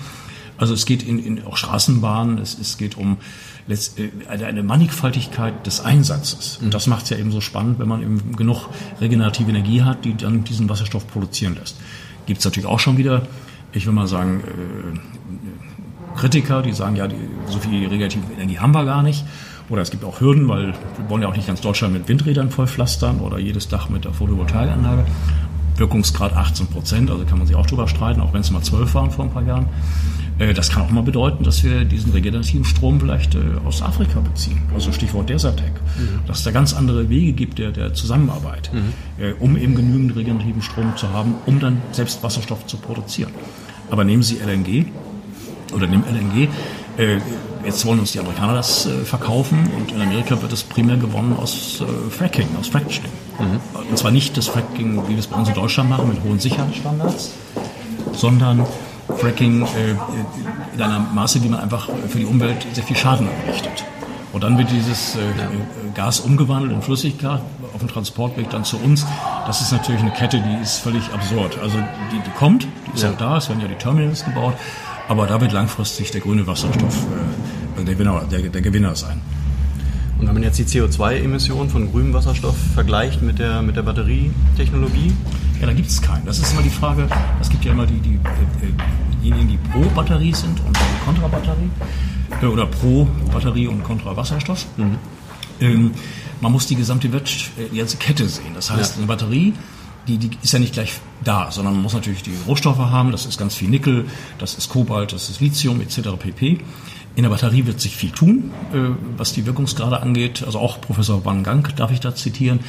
[0.62, 3.18] Also es geht in, in auch Straßenbahnen, es, es geht um
[3.68, 6.58] äh, eine Mannigfaltigkeit des Einsatzes.
[6.62, 8.68] Und das macht es ja eben so spannend, wenn man eben genug
[9.00, 11.76] regenerative Energie hat, die dann diesen Wasserstoff produzieren lässt.
[12.26, 13.22] Gibt es natürlich auch schon wieder
[13.72, 18.72] ich will mal sagen, äh, Kritiker, die sagen, ja, die, so viel regenerative Energie haben
[18.72, 19.24] wir gar nicht.
[19.68, 22.50] Oder es gibt auch Hürden, weil wir wollen ja auch nicht ganz Deutschland mit Windrädern
[22.50, 25.06] vollpflastern oder jedes Dach mit der Photovoltaikanlage.
[25.82, 28.94] Wirkungsgrad 18 Prozent, also kann man sich auch drüber streiten, auch wenn es mal 12
[28.94, 29.66] waren vor ein paar Jahren.
[30.38, 34.20] Äh, das kann auch mal bedeuten, dass wir diesen regenerativen Strom vielleicht äh, aus Afrika
[34.20, 34.62] beziehen.
[34.72, 35.72] Also Stichwort Desertec.
[35.72, 36.26] Mhm.
[36.26, 38.92] Dass es da ganz andere Wege gibt der, der Zusammenarbeit, mhm.
[39.22, 43.32] Äh, um eben genügend regenerativen Strom zu haben, um dann selbst Wasserstoff zu produzieren.
[43.90, 44.86] Aber nehmen Sie LNG
[45.74, 46.48] oder nehmen LNG.
[47.64, 51.82] Jetzt wollen uns die Amerikaner das verkaufen und in Amerika wird es primär gewonnen aus
[52.10, 53.10] Fracking, aus Fracking.
[53.38, 53.60] Mhm.
[53.90, 56.38] Und zwar nicht das Fracking, wie wir es bei uns in Deutschland machen, mit hohen
[56.38, 57.30] Sicherheitsstandards,
[58.12, 58.66] sondern
[59.18, 59.96] Fracking äh,
[60.74, 63.84] in einer Maße, wie man einfach für die Umwelt sehr viel Schaden anrichtet.
[64.32, 65.18] Und dann wird dieses äh,
[65.94, 67.40] Gas umgewandelt in Flüssiggas
[67.74, 69.04] auf dem Transportweg dann zu uns.
[69.46, 71.58] Das ist natürlich eine Kette, die ist völlig absurd.
[71.62, 71.76] Also
[72.10, 73.10] die, die kommt, die ist ja.
[73.10, 74.54] auch da, es werden ja die Terminals gebaut,
[75.08, 77.04] aber da wird langfristig der grüne Wasserstoff
[77.78, 79.20] äh, der, Gewinner, der, der Gewinner sein.
[80.22, 85.12] Und wenn man jetzt die CO2-Emissionen von grünem Wasserstoff vergleicht mit der, mit der Batterietechnologie?
[85.60, 86.24] Ja, da gibt es keinen.
[86.24, 87.08] Das ist immer die Frage,
[87.40, 88.72] es gibt ja immer die, die, äh,
[89.20, 91.68] diejenigen, die pro Batterie sind und die kontra Batterie
[92.40, 94.64] äh, oder pro Batterie und kontra Wasserstoff.
[94.76, 94.98] Mhm.
[95.58, 95.90] Ähm,
[96.40, 98.54] man muss die gesamte Wirt äh, die ganze Kette sehen.
[98.54, 98.98] Das heißt, ja.
[98.98, 99.54] eine Batterie
[100.06, 103.12] die, die ist ja nicht gleich da, sondern man muss natürlich die Rohstoffe haben.
[103.12, 104.06] Das ist ganz viel Nickel,
[104.38, 106.10] das ist Kobalt, das ist Lithium etc.
[106.18, 106.58] pp.
[107.14, 108.78] In der Batterie wird sich viel tun, äh,
[109.16, 110.42] was die Wirkungsgrade angeht.
[110.44, 112.60] Also auch Professor Van Gang darf ich da zitieren.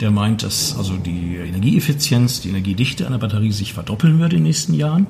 [0.00, 4.48] Der meint, dass also die Energieeffizienz, die Energiedichte einer Batterie sich verdoppeln würde in den
[4.48, 5.06] nächsten Jahren,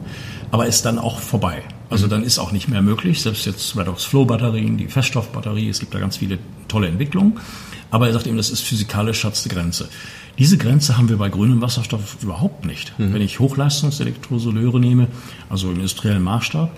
[0.50, 1.62] aber ist dann auch vorbei.
[1.90, 5.78] Also dann ist auch nicht mehr möglich, selbst jetzt Redox Flow Batterien, die Feststoffbatterie, es
[5.78, 7.38] gibt da ganz viele tolle Entwicklungen.
[7.92, 9.88] Aber er sagt eben, das ist physikalisch schatzte Grenze.
[10.38, 12.98] Diese Grenze haben wir bei grünem Wasserstoff überhaupt nicht.
[12.98, 13.14] Mhm.
[13.14, 15.06] Wenn ich Hochleistungselektrosoleure nehme,
[15.48, 16.70] also im industriellen Maßstab,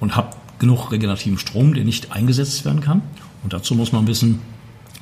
[0.00, 0.30] und habe
[0.62, 3.02] genug regenerativen Strom, der nicht eingesetzt werden kann.
[3.42, 4.38] Und dazu muss man wissen,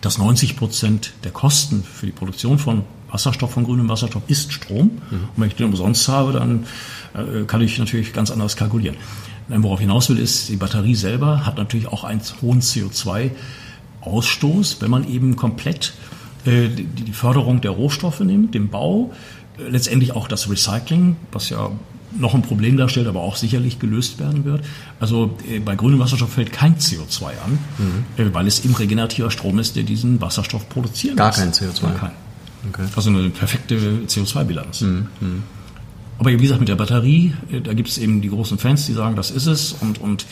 [0.00, 4.86] dass 90 Prozent der Kosten für die Produktion von Wasserstoff, von grünem Wasserstoff, ist Strom.
[4.86, 4.92] Mhm.
[5.10, 6.64] Und wenn ich den umsonst habe, dann
[7.14, 8.96] äh, kann ich natürlich ganz anders kalkulieren.
[9.48, 14.80] Nein, worauf ich hinaus will, ist, die Batterie selber hat natürlich auch einen hohen CO2-Ausstoß,
[14.80, 15.92] wenn man eben komplett
[16.46, 19.12] äh, die, die Förderung der Rohstoffe nimmt, den Bau,
[19.58, 21.70] äh, letztendlich auch das Recycling, was ja
[22.18, 24.64] noch ein Problem darstellt, aber auch sicherlich gelöst werden wird.
[24.98, 28.04] Also äh, bei grünem Wasserstoff fällt kein CO2 an, mhm.
[28.16, 31.16] äh, weil es eben regenerativer Strom ist, der diesen Wasserstoff produziert.
[31.16, 31.82] Gar kein CO2.
[31.82, 32.10] Gar kein.
[32.68, 32.86] Okay.
[32.94, 34.82] Also eine perfekte CO2-Bilanz.
[34.82, 35.06] Mhm.
[36.20, 38.92] Aber wie gesagt, mit der Batterie, äh, da gibt es eben die großen Fans, die
[38.92, 40.26] sagen, das ist es und, und,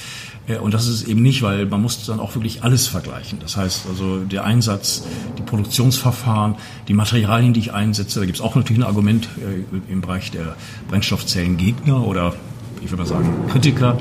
[0.47, 3.39] äh, und das ist es eben nicht, weil man muss dann auch wirklich alles vergleichen.
[3.41, 5.05] Das heißt also der Einsatz,
[5.39, 6.57] die Produktionsverfahren,
[6.89, 10.31] die Materialien, die ich einsetze, da gibt es auch natürlich ein Argument äh, im Bereich
[10.31, 10.57] der
[10.89, 12.35] Brennstoffzellengegner oder
[12.83, 13.99] ich würde mal sagen Kritiker.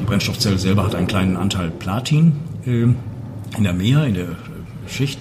[0.00, 2.32] Die Brennstoffzelle selber hat einen kleinen Anteil Platin
[2.66, 2.96] äh, in
[3.62, 4.36] der Mehr, in der
[4.88, 5.20] Schicht.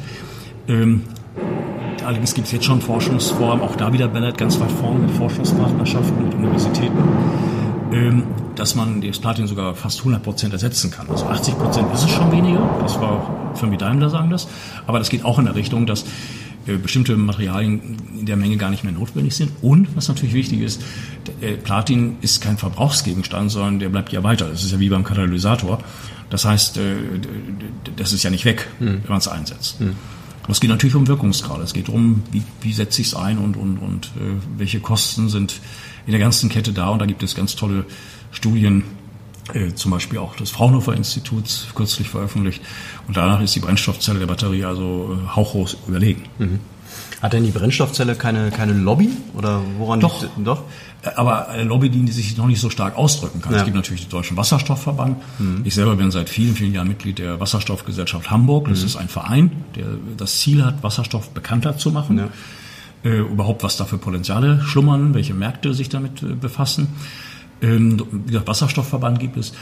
[2.10, 6.24] Allerdings gibt es jetzt schon Forschungsformen, auch da wieder Bennett ganz weit vorne mit Forschungspartnerschaften
[6.24, 6.98] mit Universitäten,
[7.94, 8.24] ähm,
[8.56, 11.08] dass man das Platin sogar fast 100 Prozent ersetzen kann.
[11.08, 14.48] Also 80 Prozent ist es schon weniger, das war Firma Daimler sagen das,
[14.88, 16.04] aber das geht auch in der Richtung, dass
[16.66, 19.52] äh, bestimmte Materialien in der Menge gar nicht mehr notwendig sind.
[19.62, 20.82] Und was natürlich wichtig ist,
[21.42, 24.48] äh, Platin ist kein Verbrauchsgegenstand, sondern der bleibt ja weiter.
[24.48, 25.78] Das ist ja wie beim Katalysator.
[26.32, 26.96] Das heißt, äh,
[27.98, 28.88] das ist ja nicht weg, hm.
[29.04, 29.80] wenn man es einsetzt.
[29.80, 29.96] Hm.
[30.50, 31.62] Aber es geht natürlich um Wirkungsgrade.
[31.62, 35.30] Es geht darum, wie, wie setze ich es ein und, und, und äh, welche Kosten
[35.30, 35.62] sind
[36.08, 36.90] in der ganzen Kette da.
[36.90, 37.86] Und da gibt es ganz tolle
[38.32, 38.84] Studien,
[39.54, 42.64] äh, zum Beispiel auch des Fraunhofer Instituts kürzlich veröffentlicht.
[43.08, 46.24] Und danach ist die Brennstoffzelle der Batterie also äh, hauchhoch überlegen.
[46.40, 46.60] Mhm.
[47.22, 49.10] Hat denn die Brennstoffzelle keine, keine Lobby?
[49.36, 50.64] Oder woran doch, liegt, doch?
[51.16, 53.54] Aber eine Lobby, die sich noch nicht so stark ausdrücken kann.
[53.54, 53.60] Ja.
[53.60, 55.18] Es gibt natürlich den Deutschen Wasserstoffverband.
[55.40, 55.62] Mhm.
[55.64, 58.68] Ich selber bin seit vielen, vielen Jahren Mitglied der Wasserstoffgesellschaft Hamburg.
[58.70, 58.86] Das mhm.
[58.86, 59.86] ist ein Verein, der
[60.18, 62.18] das Ziel hat, Wasserstoff bekannter zu machen.
[62.18, 62.30] Ja.
[63.10, 66.90] Äh, überhaupt, was da für Potenziale schlummern, welche Märkte sich damit äh, befassen.
[67.62, 69.54] Ähm, wie gesagt, Wasserstoffverband gibt es.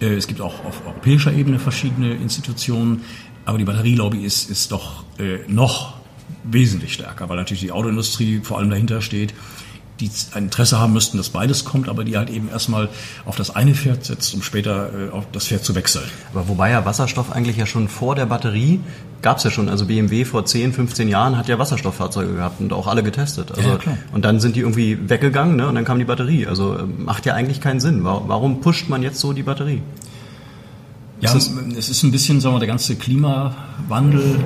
[0.00, 3.02] Äh, es gibt auch auf europäischer Ebene verschiedene Institutionen.
[3.46, 5.95] Aber die Batterielobby ist, ist doch äh, noch
[6.50, 9.34] wesentlich stärker, weil natürlich die Autoindustrie vor allem dahinter steht,
[10.00, 12.88] die ein Interesse haben müssten, dass beides kommt, aber die halt eben erstmal
[13.24, 16.04] auf das eine Pferd setzt, um später äh, auf das Pferd zu wechseln.
[16.32, 18.80] Aber wobei ja Wasserstoff eigentlich ja schon vor der Batterie
[19.22, 19.68] gab es ja schon.
[19.68, 23.52] Also BMW vor 10, 15 Jahren hat ja Wasserstofffahrzeuge gehabt und auch alle getestet.
[23.56, 23.96] Also, ja, klar.
[24.12, 26.46] Und dann sind die irgendwie weggegangen ne, und dann kam die Batterie.
[26.46, 28.04] Also äh, macht ja eigentlich keinen Sinn.
[28.04, 29.80] Warum pusht man jetzt so die Batterie?
[31.20, 34.38] Ja, ist es ist ein bisschen, sagen wir, der ganze Klimawandel,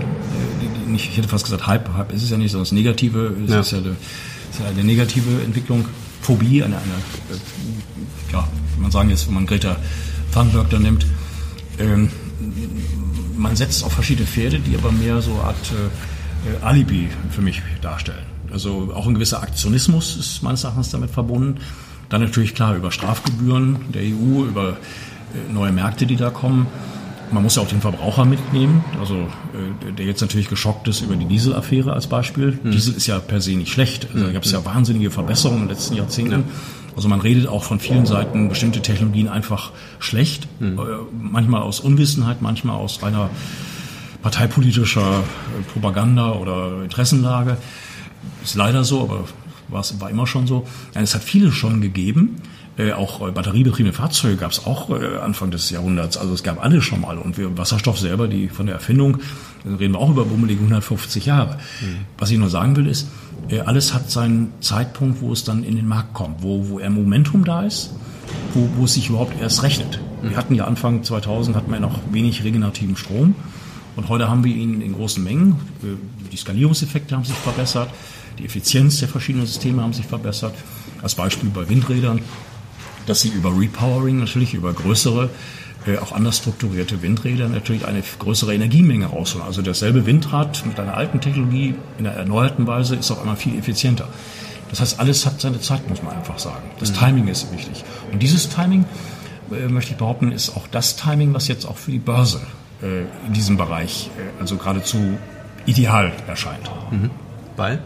[0.94, 3.60] ich hätte fast gesagt Hype, Hype ist es ja nicht, sondern das Negative, es ja.
[3.60, 5.86] ist ja eine, ist eine negative Entwicklung,
[6.22, 6.94] Phobie, eine, eine
[7.30, 8.46] äh, ja,
[8.78, 9.76] man sagen jetzt, wenn man Greta
[10.32, 11.06] Thunberg da nimmt,
[11.78, 12.10] ähm,
[13.36, 15.72] man setzt auf verschiedene Pferde, die aber mehr so eine Art
[16.62, 18.24] äh, Alibi für mich darstellen.
[18.52, 21.60] Also auch ein gewisser Aktionismus ist meines Erachtens damit verbunden.
[22.08, 24.76] Dann natürlich klar über Strafgebühren der EU, über
[25.52, 26.66] neue Märkte, die da kommen.
[27.32, 31.14] Man muss ja auch den Verbraucher mitnehmen, also äh, der jetzt natürlich geschockt ist über
[31.14, 32.58] die Dieselaffäre als Beispiel.
[32.62, 32.72] Mhm.
[32.72, 34.08] Diesel ist ja per se nicht schlecht.
[34.12, 36.44] Also da gab es ja wahnsinnige Verbesserungen in den letzten Jahrzehnten.
[36.96, 40.80] Also man redet auch von vielen Seiten bestimmte Technologien einfach schlecht, mhm.
[41.12, 43.30] Manchmal aus Unwissenheit, manchmal aus reiner
[44.22, 45.22] parteipolitischer
[45.72, 47.56] Propaganda oder Interessenlage.
[48.42, 49.24] Ist leider so, aber
[49.72, 50.66] war immer schon so.
[50.94, 52.36] Es hat viele schon gegeben.
[52.76, 56.16] Äh, auch äh, batteriebetriebene Fahrzeuge gab es auch äh, Anfang des Jahrhunderts.
[56.16, 57.18] Also es gab alle schon mal.
[57.18, 59.18] Und wir, Wasserstoff selber, die von der Erfindung,
[59.64, 61.58] dann reden wir auch über bummelige 150 Jahre.
[61.80, 61.96] Mhm.
[62.16, 63.08] Was ich nur sagen will, ist,
[63.48, 66.94] äh, alles hat seinen Zeitpunkt, wo es dann in den Markt kommt, wo, wo ein
[66.94, 67.92] Momentum da ist,
[68.54, 70.00] wo, wo es sich überhaupt erst rechnet.
[70.22, 70.30] Mhm.
[70.30, 73.34] Wir hatten ja Anfang 2000 hatten wir noch wenig regenerativen Strom.
[73.96, 75.56] Und heute haben wir ihn in großen Mengen.
[75.82, 75.96] Äh,
[76.32, 77.90] die Skalierungseffekte haben sich verbessert.
[78.40, 80.54] Die Effizienz der verschiedenen Systeme haben sich verbessert.
[81.02, 82.20] Als Beispiel bei Windrädern
[83.06, 85.30] dass sie über Repowering natürlich, über größere,
[85.86, 89.46] äh, auch anders strukturierte Windräder natürlich eine größere Energiemenge rausholen.
[89.46, 93.58] Also dasselbe Windrad mit einer alten Technologie in einer erneuerten Weise ist auf einmal viel
[93.58, 94.08] effizienter.
[94.68, 96.62] Das heißt, alles hat seine Zeit, muss man einfach sagen.
[96.78, 96.96] Das mhm.
[96.96, 97.82] Timing ist wichtig.
[98.12, 98.84] Und dieses Timing,
[99.50, 102.40] äh, möchte ich behaupten, ist auch das Timing, was jetzt auch für die Börse
[102.82, 105.18] äh, in diesem Bereich äh, also geradezu
[105.66, 106.70] ideal erscheint.
[106.92, 107.10] Mhm.
[107.56, 107.82] Weil?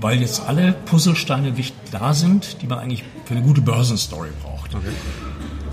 [0.00, 1.52] Weil jetzt alle Puzzlesteine
[1.90, 4.74] da sind, die man eigentlich für eine gute Börsenstory braucht.
[4.74, 4.88] Okay.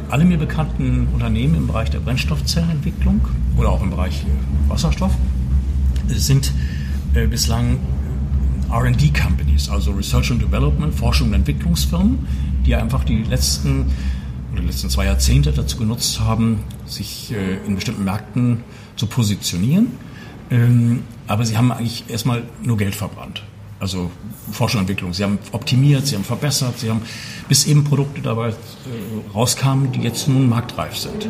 [0.09, 3.21] Alle mir bekannten Unternehmen im Bereich der Brennstoffzellenentwicklung
[3.57, 4.25] oder auch im Bereich
[4.67, 5.11] Wasserstoff
[6.07, 6.53] sind
[7.13, 7.79] äh, bislang
[8.71, 12.27] RD-Companies, also Research and Development, Forschung und Entwicklungsfirmen,
[12.65, 13.91] die einfach die letzten
[14.51, 18.63] oder die letzten zwei Jahrzehnte dazu genutzt haben, sich äh, in bestimmten Märkten
[18.95, 19.87] zu positionieren.
[20.49, 23.43] Ähm, aber sie haben eigentlich erstmal nur Geld verbrannt.
[23.79, 24.09] Also
[24.51, 25.13] Forschung und Entwicklung.
[25.13, 27.01] Sie haben optimiert, sie haben verbessert, sie haben
[27.47, 28.53] bis eben Produkte dabei äh,
[29.33, 31.25] rauskamen, die jetzt nun marktreif sind.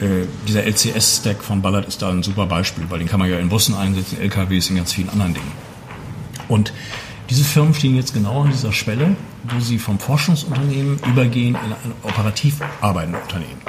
[0.00, 3.38] Äh, dieser LCS-Stack von Ballard ist da ein super Beispiel, weil den kann man ja
[3.38, 5.52] in Bussen einsetzen, LKWs, in ganz vielen anderen Dingen.
[6.48, 6.72] Und
[7.30, 11.92] diese Firmen stehen jetzt genau an dieser Schwelle, wo sie vom Forschungsunternehmen übergehen in ein
[12.02, 13.60] operativ arbeitendes Unternehmen.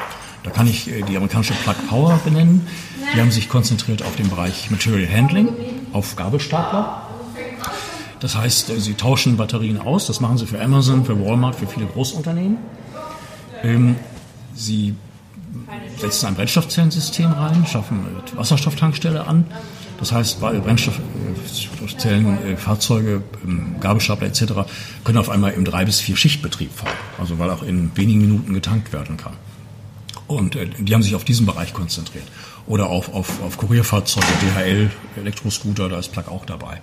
[0.43, 2.67] Da kann ich äh, die amerikanische Plug Power benennen.
[3.13, 5.49] Die haben sich konzentriert auf den Bereich Material Handling,
[5.93, 7.04] auf Gabelstapler.
[8.25, 10.07] Das heißt, äh, sie tauschen Batterien aus.
[10.07, 12.57] Das machen sie für Amazon, für Walmart, für viele Großunternehmen.
[13.61, 13.97] Ähm,
[14.55, 14.95] sie
[15.99, 19.45] setzen ein Brennstoffzellensystem rein, schaffen eine Wasserstofftankstelle an.
[19.99, 24.53] Das heißt, Brennstoffzellen, äh, Fahrzeuge, ähm, Gabelstapler etc.
[25.03, 28.55] können auf einmal im drei bis vier Schichtbetrieb fahren, also weil auch in wenigen Minuten
[28.55, 29.33] getankt werden kann.
[30.25, 32.25] Und äh, die haben sich auf diesen Bereich konzentriert.
[32.65, 36.81] Oder auf, auf, auf Kurierfahrzeuge, DHL, Elektroscooter, da ist Plug auch dabei.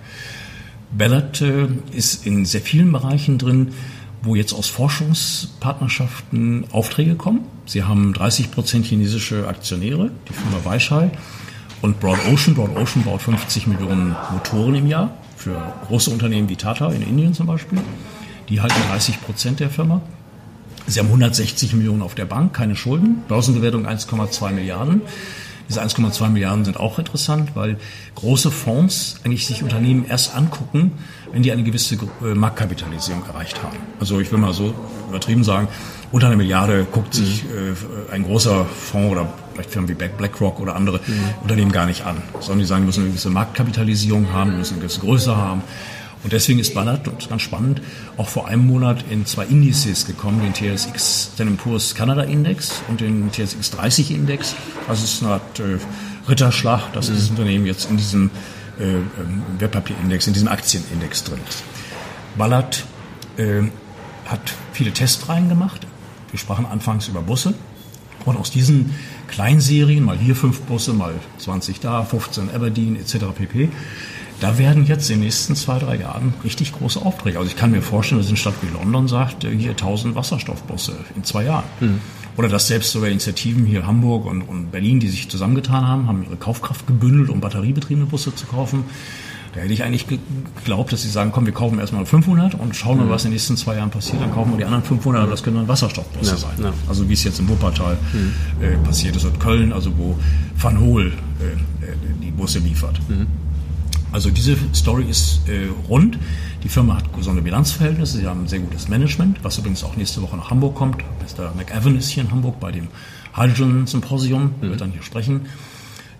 [0.97, 3.73] Ballard äh, ist in sehr vielen Bereichen drin,
[4.21, 7.41] wo jetzt aus Forschungspartnerschaften Aufträge kommen.
[7.65, 11.11] Sie haben 30 Prozent chinesische Aktionäre, die Firma Weishai.
[11.81, 16.55] Und Broad Ocean, Broad Ocean baut 50 Millionen Motoren im Jahr für große Unternehmen wie
[16.55, 17.79] Tata in Indien zum Beispiel.
[18.47, 20.01] Die halten 30 Prozent der Firma.
[20.87, 25.01] Sie haben 160 Millionen auf der Bank, keine Schulden, Börsenbewertung 1,2 Milliarden.
[25.73, 27.77] Diese 1,2 Milliarden sind auch interessant, weil
[28.13, 30.91] große Fonds eigentlich sich Unternehmen erst angucken,
[31.31, 33.77] wenn die eine gewisse äh, Marktkapitalisierung erreicht haben.
[33.99, 34.75] Also ich will mal so
[35.09, 35.67] übertrieben sagen,
[36.11, 37.49] unter einer Milliarde guckt sich mhm.
[37.49, 41.23] äh, ein großer Fonds oder vielleicht Firmen wie BlackRock oder andere mhm.
[41.41, 44.75] Unternehmen gar nicht an, sondern die sagen, wir müssen eine gewisse Marktkapitalisierung haben, wir müssen
[44.75, 45.63] eine gewisse Größe haben.
[46.23, 47.81] Und deswegen ist Ballard, und das ist ganz spannend,
[48.17, 53.01] auch vor einem Monat in zwei Indizes gekommen, den TSX Standard Poor's Canada Index und
[53.01, 54.55] den TSX 30 Index.
[54.89, 55.77] Es ist eine Art äh,
[56.29, 57.13] Ritterschlag, dass mhm.
[57.15, 58.31] dieses Unternehmen jetzt in diesem
[58.79, 59.03] äh, ähm,
[59.59, 61.63] Wertpapierindex, in diesem Aktienindex drin ist.
[62.37, 62.85] Ballard
[63.37, 63.63] äh,
[64.25, 65.85] hat viele Testreihen gemacht.
[66.31, 67.53] Wir sprachen anfangs über Busse.
[68.25, 68.95] Und aus diesen
[69.27, 73.25] Kleinserien, mal hier fünf Busse, mal 20 da, 15 Aberdeen etc.
[73.35, 73.69] pp.,
[74.43, 77.39] da werden jetzt in den nächsten zwei, drei Jahren richtig große Aufträge.
[77.39, 80.97] Also ich kann mir vorstellen, dass eine Stadt wie London sagt, äh, hier 1000 Wasserstoffbusse
[81.15, 81.63] in zwei Jahren.
[81.79, 82.01] Mhm.
[82.35, 86.23] Oder dass selbst sogar Initiativen hier Hamburg und, und Berlin, die sich zusammengetan haben, haben
[86.23, 88.83] ihre Kaufkraft gebündelt, um batteriebetriebene Busse zu kaufen.
[89.53, 92.97] Da hätte ich eigentlich geglaubt, dass sie sagen, komm, wir kaufen erstmal 500 und schauen
[92.97, 93.11] mal, mhm.
[93.11, 94.21] was in den nächsten zwei Jahren passiert.
[94.21, 96.55] Dann kaufen wir die anderen 500 und das können dann Wasserstoffbusse ja, sein.
[96.61, 96.73] Ja.
[96.89, 98.33] Also wie es jetzt im Wuppertal mhm.
[98.61, 100.19] äh, passiert ist und Köln, also wo
[100.59, 102.99] Van Hool äh, äh die Busse liefert.
[103.07, 103.27] Mhm.
[104.13, 106.19] Also diese Story ist äh, rund.
[106.63, 110.37] Die Firma hat gesunde Bilanzverhältnisse, sie haben sehr gutes Management, was übrigens auch nächste Woche
[110.37, 110.97] nach Hamburg kommt.
[110.97, 111.51] Mr.
[111.55, 112.87] McEwan ist hier in Hamburg bei dem
[113.35, 114.69] Hydrogen Symposium, mhm.
[114.69, 115.47] wird dann hier sprechen.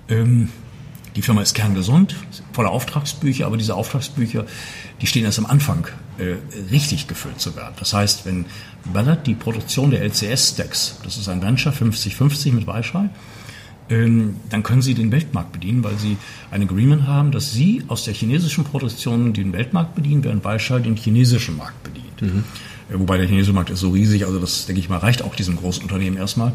[0.09, 0.49] Ähm,
[1.15, 2.15] die Firma ist kerngesund,
[2.51, 4.45] voller Auftragsbücher, aber diese Auftragsbücher,
[4.99, 6.37] die stehen erst am Anfang, äh,
[6.71, 7.75] richtig gefüllt zu werden.
[7.77, 8.45] Das heißt, wenn
[8.91, 13.11] Ballard die Produktion der LCS-Stacks, das ist ein Venture 50-50 mit ähm,
[13.89, 16.17] dann können Sie den Weltmarkt bedienen, weil Sie
[16.51, 20.95] ein Agreement haben, dass Sie aus der chinesischen Produktion den Weltmarkt bedienen, während Baishal den
[20.95, 22.21] chinesischen Markt bedient.
[22.21, 22.43] Mhm.
[22.89, 25.35] Äh, wobei der chinesische Markt ist so riesig, also das, denke ich mal, reicht auch
[25.35, 26.53] diesem großen Unternehmen erstmal.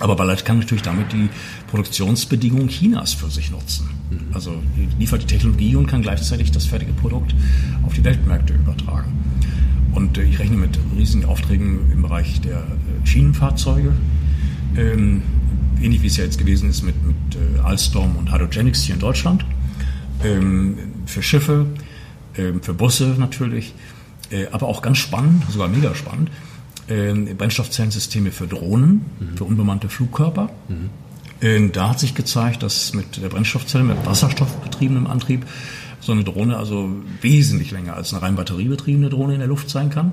[0.00, 1.28] Aber Ballard kann natürlich damit die
[1.68, 3.90] Produktionsbedingungen Chinas für sich nutzen.
[4.10, 4.34] Mhm.
[4.34, 4.62] Also
[4.98, 7.34] liefert die Technologie und kann gleichzeitig das fertige Produkt
[7.84, 9.12] auf die Weltmärkte übertragen.
[9.92, 13.92] Und äh, ich rechne mit riesigen Aufträgen im Bereich der äh, Schienenfahrzeuge.
[14.76, 15.22] Ähm,
[15.82, 19.00] ähnlich wie es ja jetzt gewesen ist mit, mit äh, Alstom und Hydrogenics hier in
[19.00, 19.44] Deutschland,
[20.24, 21.66] ähm, für Schiffe,
[22.36, 23.74] ähm, für Busse natürlich,
[24.30, 26.30] äh, aber auch ganz spannend, sogar mega spannend,
[26.88, 29.36] äh, Brennstoffzellensysteme für Drohnen, mhm.
[29.36, 30.50] für unbemannte Flugkörper.
[30.68, 30.90] Mhm.
[31.40, 35.46] Ähm, da hat sich gezeigt, dass mit der Brennstoffzelle, mit wasserstoffbetriebenem Antrieb,
[36.00, 39.90] so eine Drohne also wesentlich länger als eine rein batteriebetriebene Drohne in der Luft sein
[39.90, 40.12] kann.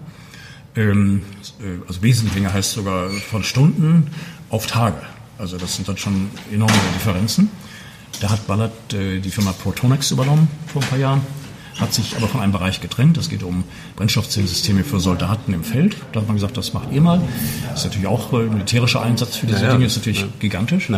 [0.75, 1.21] Ähm,
[1.60, 4.08] äh, also wesentlich länger heißt sogar von Stunden
[4.49, 4.97] auf Tage.
[5.38, 7.50] Also das sind dann schon enorme Differenzen.
[8.21, 11.21] Da hat Ballard äh, die Firma Protonex übernommen vor ein paar Jahren,
[11.79, 13.17] hat sich aber von einem Bereich getrennt.
[13.17, 13.65] Es geht um
[13.98, 15.98] Brennstoffzellensysteme für Soldaten im Feld.
[16.13, 17.21] Da hat man gesagt, das macht ihr mal.
[17.69, 20.27] Das ist natürlich auch äh, militärischer Einsatz für diese ja, Dinge, ist natürlich ja.
[20.40, 20.90] gigantisch.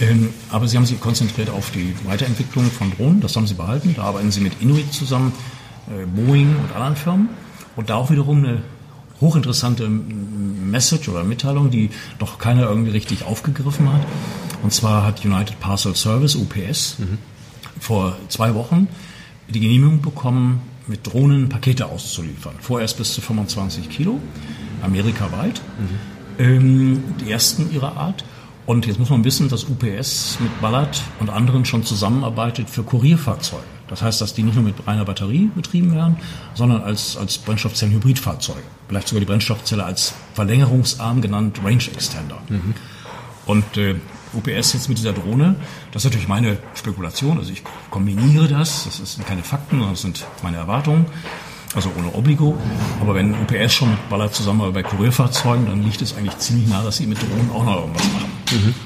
[0.00, 3.94] Ähm, aber sie haben sich konzentriert auf die Weiterentwicklung von Drohnen, das haben sie behalten.
[3.96, 5.32] Da arbeiten sie mit Inuit zusammen,
[5.88, 7.28] äh, Boeing und anderen Firmen.
[7.76, 8.62] Und da auch wiederum eine
[9.20, 9.84] hochinteressante
[10.70, 14.06] Message oder Mitteilung, die doch keiner irgendwie richtig aufgegriffen hat.
[14.62, 17.18] Und zwar hat United Parcel Service, UPS, mhm.
[17.78, 18.88] vor zwei Wochen
[19.48, 22.54] die Genehmigung bekommen, mit Drohnen Pakete auszuliefern.
[22.60, 24.20] Vorerst bis zu 25 Kilo,
[24.82, 25.60] amerikaweit.
[25.78, 26.44] Mhm.
[26.44, 28.24] Ähm, die ersten ihrer Art.
[28.66, 33.62] Und jetzt muss man wissen, dass UPS mit Ballard und anderen schon zusammenarbeitet für Kurierfahrzeuge.
[33.90, 36.16] Das heißt, dass die nicht nur mit reiner Batterie betrieben werden,
[36.54, 38.62] sondern als, als Brennstoffzellen-Hybridfahrzeuge.
[38.88, 42.38] Vielleicht sogar die Brennstoffzelle als Verlängerungsarm genannt Range Extender.
[42.48, 42.74] Mhm.
[43.46, 43.96] Und äh,
[44.32, 45.56] UPS jetzt mit dieser Drohne,
[45.90, 50.02] das ist natürlich meine Spekulation, also ich kombiniere das, das sind keine Fakten, sondern das
[50.02, 51.06] sind meine Erwartungen,
[51.74, 52.58] also ohne Obligo.
[53.00, 56.82] Aber wenn UPS schon mit Baller zusammen bei Kurierfahrzeugen, dann liegt es eigentlich ziemlich nah,
[56.82, 58.30] dass sie mit Drohnen auch noch irgendwas machen.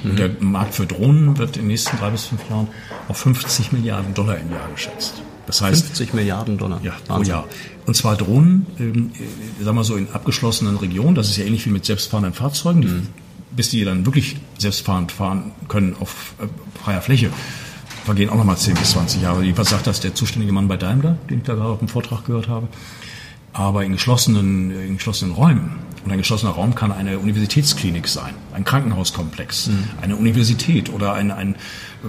[0.03, 2.67] Mhm, Und der Markt für Drohnen wird in den nächsten drei bis fünf Jahren
[3.07, 5.21] auf 50 Milliarden Dollar im Jahr geschätzt.
[5.47, 6.79] Das heißt 50 Milliarden Dollar.
[6.83, 7.47] Ja, pro Jahr.
[7.85, 9.11] Und zwar Drohnen, ähm,
[9.59, 11.15] äh, sagen wir so in abgeschlossenen Regionen.
[11.15, 12.81] Das ist ja ähnlich wie mit selbstfahrenden Fahrzeugen.
[12.81, 13.07] Die mhm
[13.55, 16.47] bis die dann wirklich selbstfahrend fahren können auf äh,
[16.83, 17.29] freier Fläche,
[18.05, 19.43] vergehen auch nochmal 10 bis 20 Jahre.
[19.43, 22.25] Jedenfalls sagt das der zuständige Mann bei Daimler, den ich da gerade auf dem Vortrag
[22.25, 22.67] gehört habe.
[23.51, 28.63] Aber in geschlossenen, in geschlossenen Räumen, und ein geschlossener Raum kann eine Universitätsklinik sein, ein
[28.63, 29.83] Krankenhauskomplex, mhm.
[30.01, 31.55] eine Universität oder ein, ein,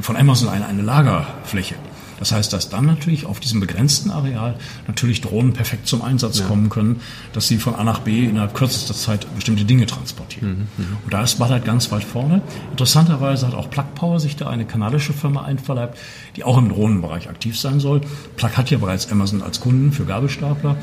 [0.00, 1.76] von Amazon eine, eine Lagerfläche.
[2.18, 4.54] Das heißt, dass dann natürlich auf diesem begrenzten Areal
[4.86, 6.46] natürlich Drohnen perfekt zum Einsatz ja.
[6.46, 7.00] kommen können,
[7.32, 10.68] dass sie von A nach B innerhalb kürzester Zeit bestimmte Dinge transportieren.
[10.76, 10.96] Mhm, mhm.
[11.04, 12.42] Und da ist Ballard ganz weit vorne.
[12.70, 15.98] Interessanterweise hat auch Plug Power sich da eine kanadische Firma einverleibt,
[16.36, 18.00] die auch im Drohnenbereich aktiv sein soll.
[18.36, 20.76] Plug hat ja bereits Amazon als Kunden für Gabelstapler.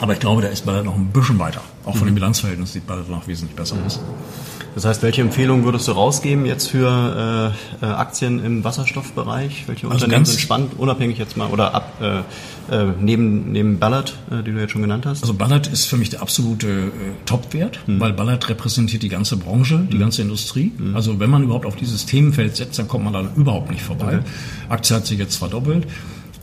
[0.00, 1.60] Aber ich glaube, da ist Ballard noch ein bisschen weiter.
[1.84, 2.12] Auch von mhm.
[2.12, 3.98] den Bilanzverhältnissen sieht Ballard noch wesentlich besser aus.
[3.98, 4.59] Mhm.
[4.74, 9.64] Das heißt, welche Empfehlungen würdest du rausgeben jetzt für äh, äh Aktien im Wasserstoffbereich?
[9.66, 12.18] Welche also Unternehmen sind spannend, unabhängig jetzt mal oder ab äh,
[12.74, 15.22] äh, neben neben Ballard, äh, die du jetzt schon genannt hast?
[15.22, 16.90] Also Ballard ist für mich der absolute äh,
[17.26, 18.00] Topwert, mhm.
[18.00, 20.00] weil Ballard repräsentiert die ganze Branche, die mhm.
[20.00, 20.72] ganze Industrie.
[20.76, 20.94] Mhm.
[20.94, 24.18] Also wenn man überhaupt auf dieses Themenfeld setzt, dann kommt man da überhaupt nicht vorbei.
[24.18, 24.24] Okay.
[24.68, 25.86] Aktie hat sich jetzt verdoppelt.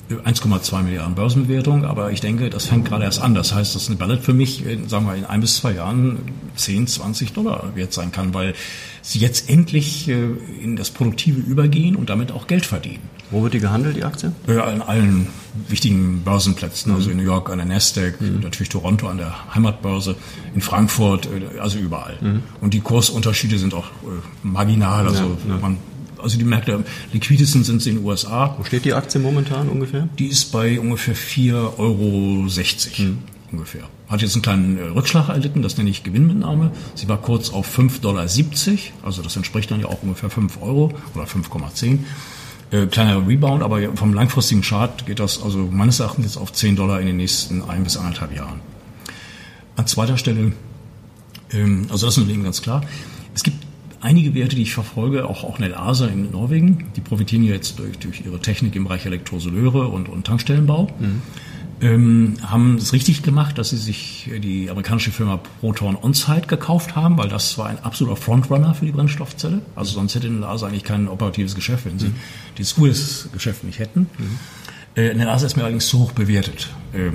[0.10, 3.36] 1,2 Milliarden Börsenbewertung, aber ich denke, das fängt gerade erst an.
[3.36, 6.20] Das heißt, dass eine Ballot für mich, sagen wir, in ein bis zwei Jahren
[6.56, 8.54] 10, 20 Dollar wert sein kann, weil
[9.02, 10.30] sie jetzt endlich äh,
[10.62, 13.10] in das Produktive übergehen und damit auch Geld verdienen.
[13.32, 14.32] Wo wird die gehandelt, die Aktie?
[14.48, 15.28] Ja, an allen
[15.68, 18.40] wichtigen Börsenplätzen, also in New York an der Nasdaq, mhm.
[18.42, 20.16] natürlich Toronto an der Heimatbörse,
[20.56, 22.18] in Frankfurt, äh, also überall.
[22.22, 22.44] Mhm.
[22.62, 25.58] Und die Kursunterschiede sind auch äh, marginal, also ja, ja.
[25.60, 25.78] man
[26.20, 28.56] also die Märkte liquidesten sind sie in den USA.
[28.58, 30.08] Wo steht die Aktie momentan ungefähr?
[30.18, 32.48] Die ist bei ungefähr 4,60 Euro
[32.98, 33.18] hm.
[33.52, 33.84] ungefähr.
[34.08, 36.72] Hat jetzt einen kleinen äh, Rückschlag erlitten, das nenne ich Gewinnmitnahme.
[36.96, 38.22] Sie war kurz auf 5,70 Dollar,
[39.04, 42.00] also das entspricht dann ja auch ungefähr 5 Euro oder 5,10.
[42.70, 46.76] Äh, kleiner Rebound, aber vom langfristigen Chart geht das also meines Erachtens jetzt auf 10
[46.76, 48.60] Dollar in den nächsten ein bis anderthalb Jahren.
[49.78, 50.52] An zweiter Stelle,
[51.52, 52.82] ähm, also das ist eben ganz klar,
[53.34, 53.66] es gibt
[54.02, 58.26] einige Werte, die ich verfolge, auch, auch Nelasa in Norwegen, die profitieren jetzt durch, durch
[58.26, 60.90] ihre Technik im Bereich Elektrosoleure und, und Tankstellenbau.
[61.00, 61.22] Mhm.
[61.80, 67.20] Ähm, haben es richtig gemacht, dass sie sich die amerikanische Firma Proton OnSite gekauft haben,
[67.20, 69.62] weil das war ein absoluter Frontrunner für die Brennstoffzelle.
[69.76, 72.16] Also sonst hätte Nelasa eigentlich kein operatives Geschäft, wenn sie mhm.
[72.58, 74.08] dieses US-Geschäft nicht hätten.
[74.18, 74.40] Mhm.
[74.98, 76.70] Äh, NASA ist mir allerdings zu hoch bewertet.
[76.92, 77.12] Äh,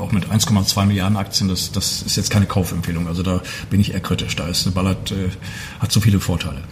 [0.00, 3.06] auch mit 1,2 Milliarden Aktien, das, das ist jetzt keine Kaufempfehlung.
[3.06, 4.34] Also da bin ich eher kritisch.
[4.34, 5.28] Da ist eine Ballard, äh,
[5.78, 6.62] hat so viele Vorteile.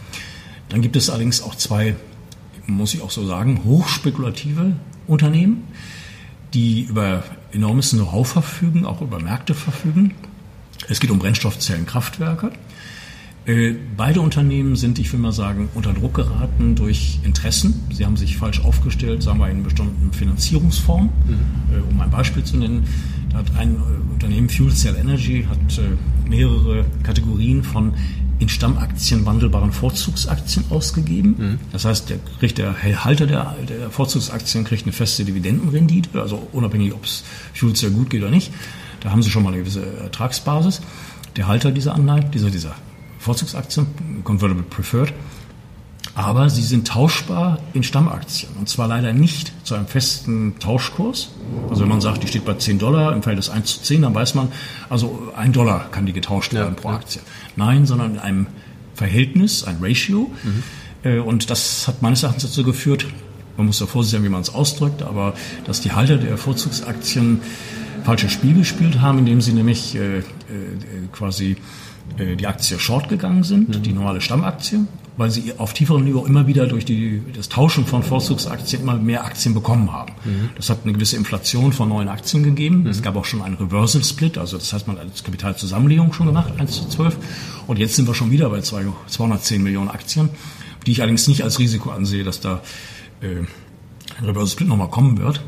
[0.70, 1.94] Dann gibt es allerdings auch zwei,
[2.66, 4.72] muss ich auch so sagen, hochspekulative
[5.06, 5.64] Unternehmen,
[6.54, 10.14] die über enormes Know-how verfügen, auch über Märkte verfügen.
[10.88, 12.52] Es geht um Brennstoffzellenkraftwerke.
[13.46, 17.80] Äh, beide Unternehmen sind, ich will mal sagen, unter Druck geraten durch Interessen.
[17.92, 21.04] Sie haben sich falsch aufgestellt, sagen wir in bestimmten Finanzierungsform.
[21.04, 21.74] Mhm.
[21.74, 22.84] Äh, um ein Beispiel zu nennen,
[23.30, 25.58] da hat ein äh, Unternehmen, Fuel Cell Energy, hat
[26.28, 27.94] mehrere Kategorien von
[28.38, 31.36] in Stammaktien wandelbaren Vorzugsaktien ausgegeben.
[31.38, 31.58] Mhm.
[31.72, 36.92] Das heißt, der, kriegt der Halter der, der Vorzugsaktien kriegt eine feste Dividendenrendite, also unabhängig,
[36.92, 37.22] ob es
[37.54, 38.52] Fuel Cell gut geht oder nicht.
[39.00, 40.80] Da haben sie schon mal eine gewisse Ertragsbasis.
[41.36, 42.74] Der Halter dieser Anleihen, dieser, dieser
[43.26, 43.88] Vorzugsaktien,
[44.22, 45.12] Convertible Preferred,
[46.14, 48.52] aber sie sind tauschbar in Stammaktien.
[48.56, 51.30] Und zwar leider nicht zu einem festen Tauschkurs.
[51.68, 54.14] Also wenn man sagt, die steht bei 10 Dollar im Verhältnis 1 zu 10, dann
[54.14, 54.52] weiß man,
[54.88, 57.20] also ein Dollar kann die getauscht werden ja, pro Aktie.
[57.56, 58.46] Nein, sondern in einem
[58.94, 60.30] Verhältnis, ein Ratio.
[61.02, 61.22] Mhm.
[61.22, 63.06] Und das hat meines Erachtens dazu geführt,
[63.56, 67.40] man muss da vorsichtig sein, wie man es ausdrückt, aber dass die Halter der Vorzugsaktien
[68.04, 70.22] falsches Spiel gespielt haben, indem sie nämlich äh, äh,
[71.12, 71.56] quasi äh,
[72.18, 73.82] die Aktie short gegangen sind, mhm.
[73.82, 74.86] die normale Stammaktie,
[75.16, 79.24] weil sie auf tieferem Niveau immer wieder durch die, das Tauschen von Vorzugsaktien immer mehr
[79.24, 80.12] Aktien bekommen haben.
[80.24, 80.50] Mhm.
[80.56, 82.80] Das hat eine gewisse Inflation von neuen Aktien gegeben.
[82.80, 82.86] Mhm.
[82.88, 86.26] Es gab auch schon einen Reversal Split, also das heißt, man hat als Kapitalzusammenlegung schon
[86.26, 87.16] gemacht, 1 zu 12.
[87.66, 90.30] Und jetzt sind wir schon wieder bei 210 Millionen Aktien,
[90.86, 92.62] die ich allerdings nicht als Risiko ansehe, dass da
[93.20, 93.40] äh,
[94.18, 95.40] ein Reversal Split nochmal kommen wird.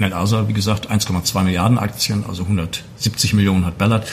[0.00, 4.08] Net Asa, wie gesagt, 1,2 Milliarden Aktien, also 170 Millionen hat Ballard.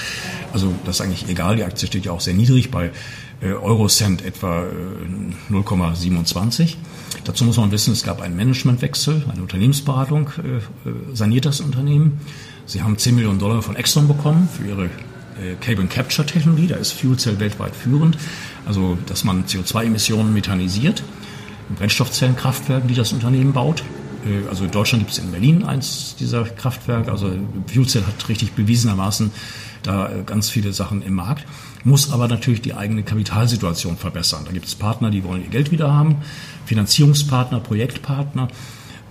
[0.53, 2.91] Also das ist eigentlich egal, die Aktie steht ja auch sehr niedrig bei
[3.41, 6.75] äh, Eurocent etwa äh, 0,27.
[7.23, 12.19] Dazu muss man wissen, es gab einen Managementwechsel, eine Unternehmensberatung äh, äh saniert das Unternehmen.
[12.65, 16.67] Sie haben 10 Millionen Dollar von Exxon bekommen für ihre äh, Carbon Capture Technologie.
[16.67, 18.17] Da ist Fuel Cell weltweit führend.
[18.65, 21.03] Also, dass man CO2-Emissionen methanisiert.
[21.77, 23.83] Brennstoffzellenkraftwerken, die das Unternehmen baut.
[24.27, 27.11] Äh, also in Deutschland gibt es in Berlin eins dieser Kraftwerke.
[27.11, 27.31] Also
[27.67, 29.31] Fuelcell hat richtig bewiesenermaßen
[29.83, 31.45] da äh, ganz viele Sachen im Markt,
[31.83, 34.43] muss aber natürlich die eigene Kapitalsituation verbessern.
[34.45, 36.17] Da gibt es Partner, die wollen ihr Geld wieder haben,
[36.65, 38.49] Finanzierungspartner, Projektpartner.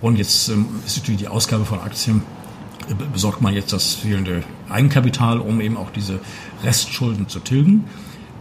[0.01, 2.21] Und jetzt ähm, ist natürlich die Ausgabe von Aktien,
[2.89, 6.19] äh, besorgt man jetzt das fehlende Eigenkapital, um eben auch diese
[6.63, 7.85] Restschulden zu tilgen.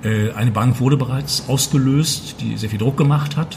[0.03, 3.57] Eine Bank wurde bereits ausgelöst, die sehr viel Druck gemacht hat,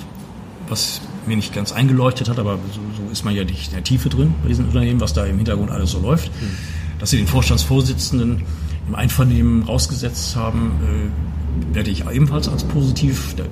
[0.67, 3.83] was mir nicht ganz eingeleuchtet hat, aber so, so, ist man ja nicht in der
[3.83, 6.29] Tiefe drin bei diesen Unternehmen, was da im Hintergrund alles so läuft.
[6.41, 6.57] Mhm.
[6.99, 8.43] Dass sie den Vorstandsvorsitzenden
[8.87, 13.35] im Einvernehmen rausgesetzt haben, äh, werde ich ebenfalls als positiv.
[13.37, 13.47] Da, äh,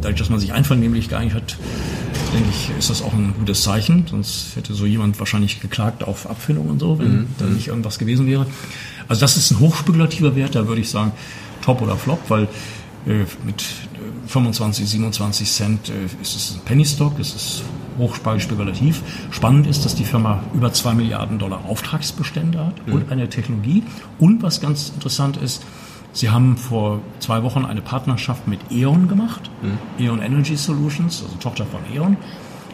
[0.00, 1.56] dadurch, dass man sich einvernehmlich geeinigt hat,
[2.32, 4.06] denke ich, ist das auch ein gutes Zeichen.
[4.08, 7.26] Sonst hätte so jemand wahrscheinlich geklagt auf Abfindung und so, wenn mhm.
[7.38, 8.46] da nicht irgendwas gewesen wäre.
[9.08, 11.12] Also das ist ein hochspekulativer Wert, da würde ich sagen,
[11.62, 12.44] top oder flop, weil
[13.06, 13.64] äh, mit
[14.30, 17.62] 25, 27 Cent äh, ist es ein Penny Stock, es ist
[17.98, 19.02] hochspekulativ.
[19.30, 22.94] Spannend ist, dass die Firma über 2 Milliarden Dollar Auftragsbestände hat mhm.
[22.94, 23.82] und eine Technologie.
[24.18, 25.64] Und was ganz interessant ist,
[26.12, 30.04] Sie haben vor zwei Wochen eine Partnerschaft mit E.ON gemacht, mhm.
[30.04, 32.16] E.ON Energy Solutions, also Tochter von E.ON,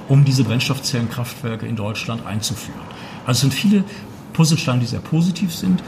[0.08, 2.80] um diese Brennstoffzellenkraftwerke in Deutschland einzuführen.
[3.26, 3.84] Also es sind viele
[4.32, 5.82] Puzzlesteine, die sehr positiv sind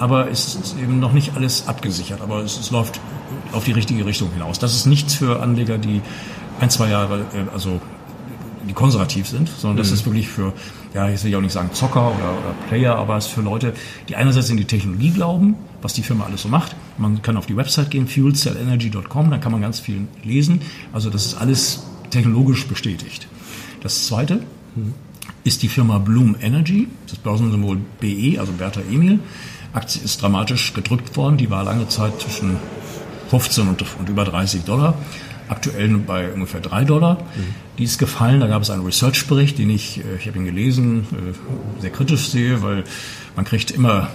[0.00, 2.20] aber es ist eben noch nicht alles abgesichert.
[2.20, 3.00] Aber es, es, läuft
[3.52, 4.58] auf die richtige Richtung hinaus.
[4.58, 6.00] Das ist nichts für Anleger, die
[6.58, 7.80] ein, zwei Jahre, äh, also
[8.66, 9.94] die konservativ sind, sondern das mhm.
[9.94, 10.52] ist wirklich für,
[10.94, 13.40] ja, jetzt will ich auch nicht sagen Zocker oder, oder Player, aber es ist für
[13.42, 13.74] Leute,
[14.08, 16.76] die einerseits in die Technologie glauben, was die Firma alles so macht.
[16.96, 20.60] Man kann auf die Website gehen, fuelcellenergy.com, da kann man ganz viel lesen.
[20.92, 23.28] Also das ist alles technologisch bestätigt.
[23.82, 24.42] Das zweite
[24.76, 24.94] mhm.
[25.44, 29.20] ist die Firma Bloom Energy, das Börsensymbol BE, also Bertha Emil.
[29.72, 31.36] Aktie ist dramatisch gedrückt worden.
[31.36, 32.56] Die war lange Zeit zwischen
[33.30, 34.94] 15 und, und über 30 Dollar.
[35.48, 37.14] Aktuell bei ungefähr 3 Dollar.
[37.14, 37.54] Mhm.
[37.78, 38.40] Die ist gefallen.
[38.40, 42.28] Da gab es einen Research-Bericht, den ich, äh, ich habe ihn gelesen, äh, sehr kritisch
[42.28, 42.84] sehe, weil
[43.36, 44.08] man kriegt immer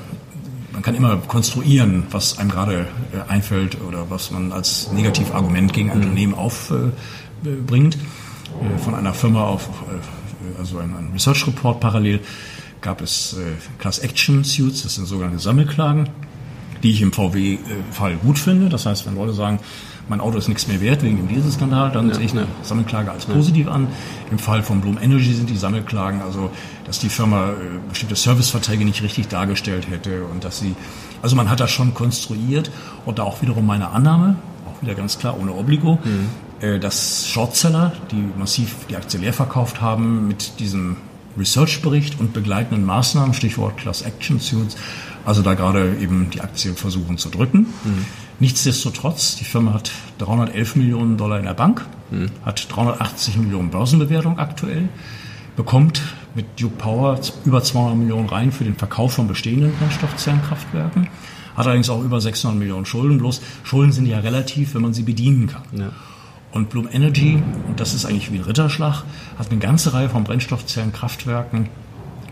[0.73, 5.89] man kann immer konstruieren, was einem gerade äh, einfällt oder was man als Negativargument gegen
[5.89, 6.03] ein mhm.
[6.03, 7.97] Unternehmen aufbringt.
[8.83, 9.69] Von einer Firma auf,
[10.59, 12.19] also ein Research Report parallel
[12.85, 16.07] gab es äh, Class Action Suits, das sind sogenannte Sammelklagen,
[16.83, 18.69] die ich im VW-Fall gut finde.
[18.69, 19.59] Das heißt, wenn Leute sagen,
[20.07, 23.11] mein Auto ist nichts mehr wert wegen dem Dieselskandal, dann ja, sehe ich eine Sammelklage
[23.11, 23.87] als positiv an.
[24.29, 26.51] Im Fall von Bloom Energy sind die Sammelklagen also,
[26.85, 27.53] dass die Firma äh,
[27.89, 30.75] bestimmte Serviceverträge nicht richtig dargestellt hätte und dass sie,
[31.23, 32.69] also man hat das schon konstruiert
[33.07, 34.35] und da auch wiederum meine Annahme,
[34.69, 36.29] auch wieder ganz klar ohne Obligo, mhm.
[36.59, 40.97] äh, dass Shortseller, die massiv die Aktie leer verkauft haben, mit diesem
[41.37, 44.75] Research-Bericht und begleitenden Maßnahmen, Stichwort Class Action Suits,
[45.25, 47.67] also da gerade eben die Aktien versuchen zu drücken.
[47.83, 48.05] Mhm.
[48.39, 52.29] Nichtsdestotrotz, die Firma hat 311 Millionen Dollar in der Bank, mhm.
[52.43, 54.89] hat 380 Millionen Börsenbewertung aktuell,
[55.55, 56.01] bekommt
[56.35, 61.07] mit Duke Power über 200 Millionen rein für den Verkauf von bestehenden Brennstoffzellenkraftwerken,
[61.55, 63.17] hat allerdings auch über 600 Millionen Schulden.
[63.17, 65.63] Bloß Schulden sind ja relativ, wenn man sie bedienen kann.
[65.71, 65.91] Ja.
[66.55, 69.03] Und Bloom Energy, und das ist eigentlich wie ein Ritterschlag,
[69.37, 71.67] hat eine ganze Reihe von Brennstoffzellenkraftwerken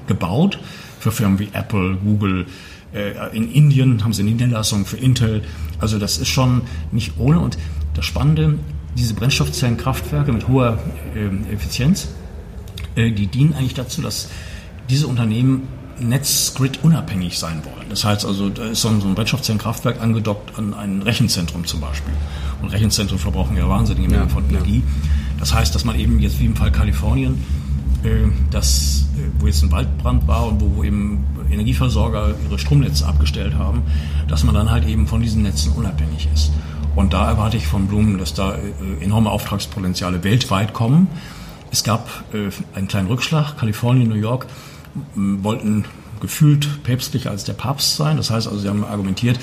[0.07, 0.59] gebaut
[1.01, 2.45] für Firmen wie Apple, Google.
[2.93, 5.43] Äh, in Indien haben sie eine Niederlassung für Intel.
[5.77, 6.61] Also das ist schon
[6.93, 7.41] nicht ohne.
[7.41, 7.57] Und
[7.95, 8.59] das Spannende,
[8.95, 10.79] diese Brennstoffzellenkraftwerke mit hoher
[11.15, 12.07] äh, Effizienz,
[12.95, 14.29] äh, die dienen eigentlich dazu, dass
[14.89, 15.67] diese Unternehmen
[16.09, 17.87] Netzgrid unabhängig sein wollen.
[17.89, 22.13] Das heißt also, da ist so ein Brennstoffzellenkraftwerk angedockt an ein Rechenzentrum zum Beispiel.
[22.61, 24.77] Und Rechenzentren verbrauchen ja wahnsinnige Mengen ja, von Energie.
[24.77, 25.39] Ja.
[25.39, 27.43] Das heißt, dass man eben jetzt wie im Fall Kalifornien,
[28.03, 28.09] äh,
[28.51, 33.55] das, äh, wo jetzt ein Waldbrand war und wo, wo eben Energieversorger ihre Stromnetze abgestellt
[33.55, 33.83] haben,
[34.27, 36.51] dass man dann halt eben von diesen Netzen unabhängig ist.
[36.95, 41.07] Und da erwarte ich von Blumen, dass da äh, enorme Auftragspotenziale weltweit kommen.
[41.71, 43.57] Es gab äh, einen kleinen Rückschlag.
[43.57, 44.45] Kalifornien, New York
[45.15, 45.85] wollten
[46.21, 48.17] gefühlt päpstlicher als der Papst sein.
[48.17, 49.39] Das heißt also, sie haben argumentiert,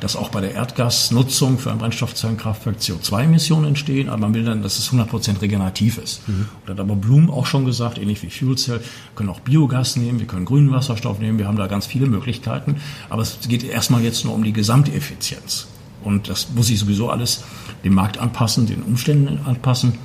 [0.00, 4.78] dass auch bei der Erdgasnutzung für ein Brennstoffzellenkraftwerk CO2-Emissionen entstehen, aber man will dann, dass
[4.78, 6.26] es 100% regenerativ ist.
[6.26, 6.48] Mhm.
[6.66, 9.96] Da hat aber Blum auch schon gesagt, ähnlich wie Fuel Cell, wir können auch Biogas
[9.96, 12.76] nehmen, wir können grünen Wasserstoff nehmen, wir haben da ganz viele Möglichkeiten,
[13.10, 15.68] aber es geht erstmal jetzt nur um die Gesamteffizienz.
[16.02, 17.44] Und das muss sich sowieso alles
[17.84, 19.98] dem Markt anpassen, den Umständen anpassen.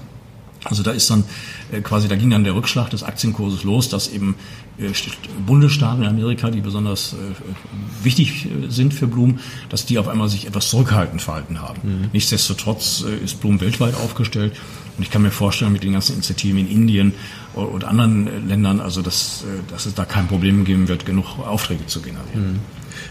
[0.65, 1.23] Also da ist dann
[1.71, 4.35] äh, quasi, da ging dann der Rückschlag des Aktienkurses los, dass eben
[4.77, 4.89] äh,
[5.45, 9.39] Bundesstaaten in Amerika, die besonders äh, wichtig sind für Blum,
[9.69, 11.79] dass die auf einmal sich etwas zurückhaltend verhalten haben.
[11.83, 12.09] Mhm.
[12.13, 14.53] Nichtsdestotrotz ist Blum weltweit aufgestellt
[14.97, 17.13] und ich kann mir vorstellen, mit den ganzen Initiativen in Indien
[17.53, 22.01] oder anderen Ländern, also dass, dass es da kein Problem geben wird, genug Aufträge zu
[22.01, 22.53] generieren.
[22.53, 22.59] Mhm.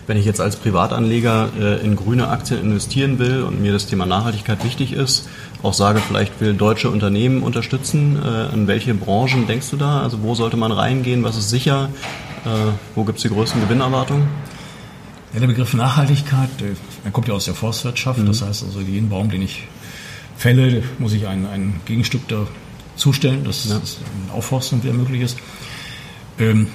[0.07, 4.07] Wenn ich jetzt als Privatanleger äh, in grüne Aktien investieren will und mir das Thema
[4.07, 5.29] Nachhaltigkeit wichtig ist,
[5.65, 10.03] auch sage, vielleicht will deutsche Unternehmen unterstützen, äh, in welche Branchen denkst du da?
[10.03, 11.25] Also wo sollte man reingehen?
[11.25, 11.89] Was ist sicher?
[12.45, 12.49] Äh,
[12.95, 14.29] wo gibt es die größten Gewinnerwartungen?
[15.33, 18.21] Ja, der Begriff Nachhaltigkeit, der kommt ja aus der Forstwirtschaft.
[18.21, 18.27] Mhm.
[18.27, 19.67] Das heißt also, jeden Baum, den ich
[20.37, 23.79] fälle, muss ich ein, ein Gegenstück dazustellen, dass, ja.
[23.79, 25.39] dass eine Aufforstung wieder möglich ist.
[26.39, 26.69] Ähm,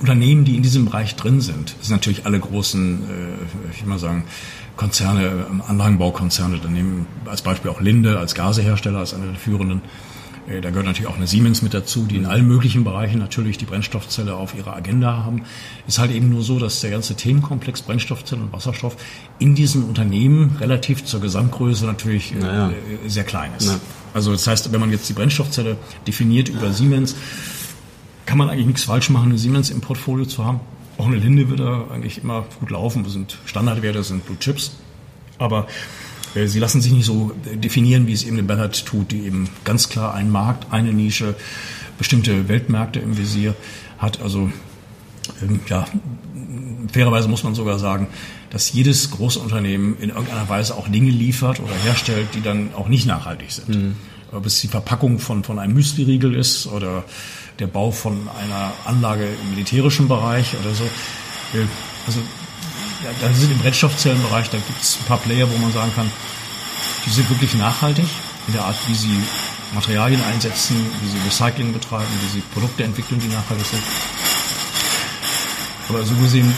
[0.00, 3.98] Unternehmen, die in diesem Bereich drin sind, sind natürlich alle großen, äh, ich will mal
[3.98, 4.24] sagen,
[4.76, 9.82] Konzerne, Anlagenbaukonzerne, dann nehmen als Beispiel auch Linde als Gasehersteller, als einer der führenden.
[10.48, 13.58] Äh, da gehört natürlich auch eine Siemens mit dazu, die in allen möglichen Bereichen natürlich
[13.58, 15.42] die Brennstoffzelle auf ihrer Agenda haben.
[15.86, 18.96] Ist halt eben nur so, dass der ganze Themenkomplex Brennstoffzelle und Wasserstoff
[19.38, 22.70] in diesen Unternehmen relativ zur Gesamtgröße natürlich naja.
[22.70, 23.66] Äh, sehr klein ist.
[23.66, 23.80] Na.
[24.14, 25.76] Also das heißt, wenn man jetzt die Brennstoffzelle
[26.06, 27.14] definiert über Siemens,
[28.30, 30.60] kann man eigentlich nichts falsch machen, eine Siemens im Portfolio zu haben.
[30.98, 33.02] Auch eine Linde würde da eigentlich immer gut laufen.
[33.02, 34.70] Das sind Standardwerte, sind Blue Chips.
[35.38, 35.66] Aber
[36.36, 39.48] äh, sie lassen sich nicht so definieren, wie es eben eine Ballard tut, die eben
[39.64, 41.34] ganz klar einen Markt, eine Nische,
[41.98, 43.56] bestimmte Weltmärkte im Visier
[43.98, 44.22] hat.
[44.22, 44.52] Also
[45.42, 45.86] ähm, ja,
[46.92, 48.06] fairerweise muss man sogar sagen,
[48.50, 52.86] dass jedes große Unternehmen in irgendeiner Weise auch Dinge liefert oder herstellt, die dann auch
[52.86, 53.68] nicht nachhaltig sind.
[53.70, 53.96] Mhm.
[54.30, 57.02] Ob es die Verpackung von, von einem Müsli-Riegel ist oder
[57.60, 60.84] der Bau von einer Anlage im militärischen Bereich oder so.
[62.06, 62.20] Also
[63.04, 66.10] ja, da sind im Brennstoffzellenbereich, da gibt es ein paar Player, wo man sagen kann,
[67.06, 68.06] die sind wirklich nachhaltig
[68.46, 69.22] in der Art, wie sie
[69.74, 73.82] Materialien einsetzen, wie sie Recycling betreiben, wie sie Produkte entwickeln, die nachhaltig sind.
[75.88, 76.52] Aber so gesehen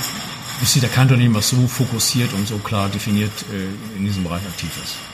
[0.63, 4.43] ist da kein Unternehmen, was so fokussiert und so klar definiert äh, in diesem Bereich
[4.43, 5.12] aktiv ist.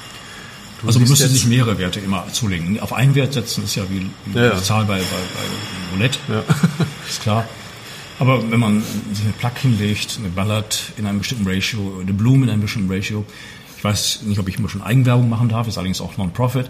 [0.80, 2.78] Du also man müsste sich mehrere Werte immer zulegen.
[2.80, 6.18] Auf einen Wert setzen ist ja wie, wie ja, die Zahl bei, bei, bei Roulette,
[6.28, 6.44] ja.
[7.08, 7.48] ist klar.
[8.20, 12.44] Aber wenn man sich eine Plug hinlegt, eine Ballard in einem bestimmten Ratio, eine Blume
[12.44, 13.24] in einem bestimmten Ratio,
[13.76, 16.68] ich weiß nicht, ob ich immer schon Eigenwerbung machen darf, ist allerdings auch Non-Profit.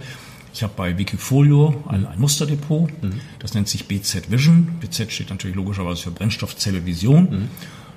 [0.53, 3.21] Ich habe bei Wikifolio ein, ein Musterdepot, mhm.
[3.39, 4.77] das nennt sich BZ Vision.
[4.81, 7.31] BZ steht natürlich logischerweise für Brennstoffzelle Vision.
[7.31, 7.49] Mhm.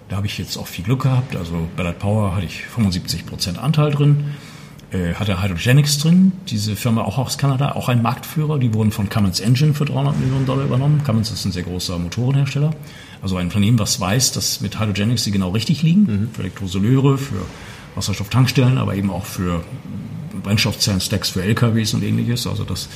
[0.09, 1.35] Da habe ich jetzt auch viel Glück gehabt.
[1.37, 4.31] Also Ballard Power hatte ich 75% Anteil drin
[4.91, 8.59] äh, hatte Hydrogenics drin, diese Firma auch aus Kanada, auch ein Marktführer.
[8.59, 11.01] Die wurden von Cummins Engine für 300 Millionen Dollar übernommen.
[11.05, 12.71] Cummins ist ein sehr großer Motorenhersteller.
[13.21, 16.01] Also ein Unternehmen, was weiß, dass mit Hydrogenics sie genau richtig liegen.
[16.01, 16.29] Mhm.
[16.33, 17.45] Für Elektrosoleure, für
[17.95, 19.63] Wasserstofftankstellen, aber eben auch für
[20.43, 22.47] Brennstoffzellen-Stacks für LKWs und ähnliches.
[22.47, 22.89] Also das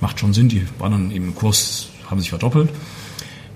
[0.00, 0.48] macht schon Sinn.
[0.48, 2.70] Die waren dann eben im Kurs, haben sich verdoppelt.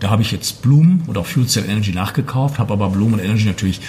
[0.00, 3.18] Da habe ich jetzt Bloom oder auch Fuel Cell Energy nachgekauft, habe aber Bloom und
[3.20, 3.80] Energy natürlich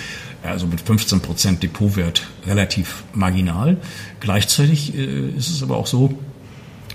[0.43, 3.77] also mit 15 Prozent Depotwert relativ marginal.
[4.19, 6.17] Gleichzeitig äh, ist es aber auch so,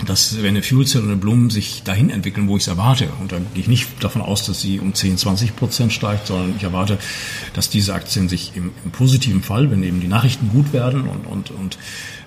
[0.06, 3.08] dass wenn eine Fuel Cell und eine Blumen sich dahin entwickeln, wo ich es erwarte,
[3.20, 6.54] und da gehe ich nicht davon aus, dass sie um 10, 20 Prozent steigt, sondern
[6.56, 6.98] ich erwarte,
[7.54, 11.26] dass diese Aktien sich im, im positiven Fall, wenn eben die Nachrichten gut werden und,
[11.26, 11.78] und, und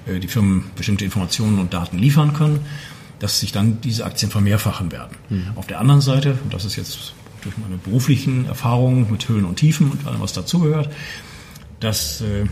[0.07, 2.59] äh, die Firmen bestimmte Informationen und Daten liefern können,
[3.19, 5.17] dass sich dann diese Aktien vermehrfachen werden.
[5.29, 5.47] Mhm.
[5.55, 7.13] Auf der anderen Seite, und das ist jetzt
[7.45, 10.89] durch meine beruflichen Erfahrungen mit Höhen und Tiefen und allem, was dazugehört,
[11.79, 12.45] dass äh,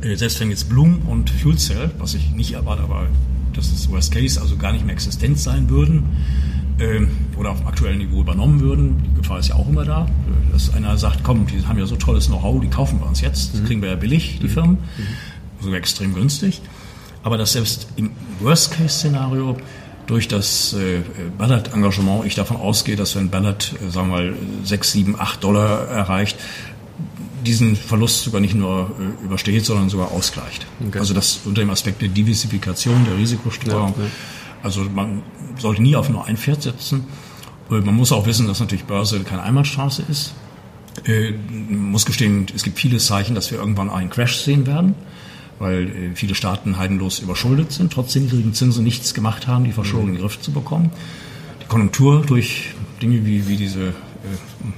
[0.00, 3.08] äh, selbst wenn jetzt Bloom und Fuel Cell, was ich nicht erwarte, aber
[3.52, 6.04] das ist Worst Case, also gar nicht mehr existent sein würden
[6.78, 7.00] äh,
[7.36, 10.06] oder auf dem aktuellen Niveau übernommen würden, die Gefahr ist ja auch immer da,
[10.52, 13.54] dass einer sagt, komm, die haben ja so tolles Know-how, die kaufen wir uns jetzt,
[13.54, 13.66] das mhm.
[13.66, 14.50] kriegen wir ja billig, die mhm.
[14.50, 15.64] Firmen, mhm.
[15.64, 16.62] sogar extrem günstig.
[17.24, 18.10] Aber dass selbst im
[18.40, 19.56] Worst-Case-Szenario
[20.06, 21.00] durch das äh,
[21.38, 24.34] Ballard-Engagement ich davon ausgehe, dass wenn Ballard, äh, sagen wir mal,
[24.64, 26.36] 6, 7, 8 Dollar erreicht,
[27.44, 30.66] diesen Verlust sogar nicht nur äh, übersteht, sondern sogar ausgleicht.
[30.86, 30.98] Okay.
[30.98, 33.94] Also das unter dem Aspekt der Diversifikation, der Risikostreuung.
[33.96, 34.10] Ja, ja.
[34.62, 35.22] Also man
[35.58, 37.06] sollte nie auf nur ein Pferd setzen.
[37.68, 40.34] Man muss auch wissen, dass natürlich Börse keine Einbahnstraße ist.
[41.04, 41.32] Äh,
[41.68, 44.94] muss gestehen, es gibt viele Zeichen, dass wir irgendwann einen Crash sehen werden
[45.62, 50.08] weil äh, viele Staaten heidenlos überschuldet sind, trotz niedrigen Zinsen nichts gemacht haben, die Verschuldung
[50.08, 50.90] in den Griff zu bekommen.
[51.62, 53.92] Die Konjunktur durch Dinge wie, wie diese äh,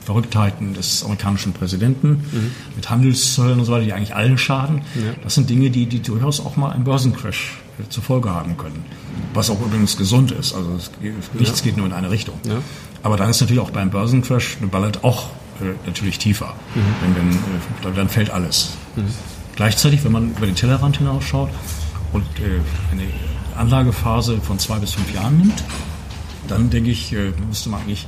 [0.05, 2.51] Verrücktheiten des amerikanischen Präsidenten mhm.
[2.77, 4.83] mit Handelszöllen und so weiter, die eigentlich allen schaden.
[4.95, 5.13] Ja.
[5.23, 8.85] Das sind Dinge, die, die durchaus auch mal einen Börsencrash äh, zur Folge haben können.
[9.33, 10.55] Was auch übrigens gesund ist.
[10.55, 10.91] Also es,
[11.33, 11.65] nichts ja.
[11.65, 12.39] geht nur in eine Richtung.
[12.47, 12.59] Ja.
[13.03, 15.31] Aber dann ist natürlich auch beim Börsencrash eine Ballett auch
[15.63, 16.55] äh, natürlich tiefer.
[16.75, 16.81] Mhm.
[17.01, 18.73] Wenn, wenn, äh, dann fällt alles.
[18.97, 19.05] Mhm.
[19.57, 21.51] Gleichzeitig, wenn man über den Tellerrand hinausschaut
[22.13, 22.61] und äh,
[22.93, 23.05] eine
[23.57, 25.63] Anlagephase von zwei bis fünf Jahren nimmt,
[26.49, 28.07] dann denke ich, äh, müsste man eigentlich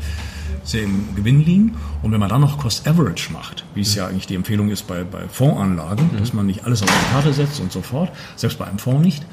[0.64, 1.76] sehr im Gewinn liegen.
[2.02, 4.86] Und wenn man dann noch Cost Average macht, wie es ja eigentlich die Empfehlung ist
[4.86, 8.58] bei, bei Fondsanlagen, dass man nicht alles auf die Karte setzt und so fort, selbst
[8.58, 9.24] bei einem Fonds nicht,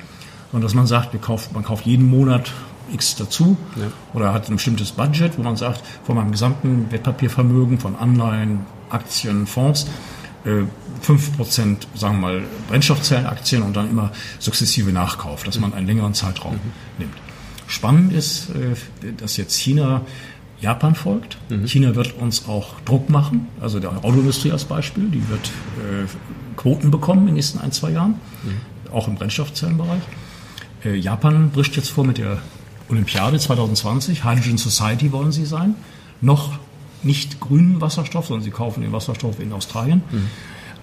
[0.51, 2.51] sondern dass man sagt, kauft, man kauft jeden Monat
[2.91, 3.87] X dazu ja.
[4.13, 8.59] oder hat ein bestimmtes Budget, wo man sagt, von meinem gesamten Wertpapiervermögen von Anleihen,
[8.89, 9.87] Aktien, Fonds,
[10.45, 10.63] äh,
[11.05, 16.53] 5% sagen wir mal Brennstoffzellenaktien und dann immer sukzessive Nachkauf, dass man einen längeren Zeitraum
[16.53, 16.59] mhm.
[16.99, 17.15] nimmt.
[17.67, 20.01] Spannend ist, äh, dass jetzt China
[20.63, 21.37] Japan folgt.
[21.49, 21.67] Mhm.
[21.67, 26.05] China wird uns auch Druck machen, also der Autoindustrie als Beispiel, die wird äh,
[26.55, 28.11] Quoten bekommen in den nächsten ein, zwei Jahren,
[28.43, 28.93] mhm.
[28.93, 30.01] auch im Brennstoffzellenbereich.
[30.85, 32.37] Äh, Japan bricht jetzt vor mit der
[32.89, 35.75] Olympiade 2020, Hydrogen Society wollen sie sein,
[36.21, 36.59] noch
[37.03, 40.03] nicht grünen Wasserstoff, sondern sie kaufen den Wasserstoff in Australien.
[40.11, 40.29] Mhm.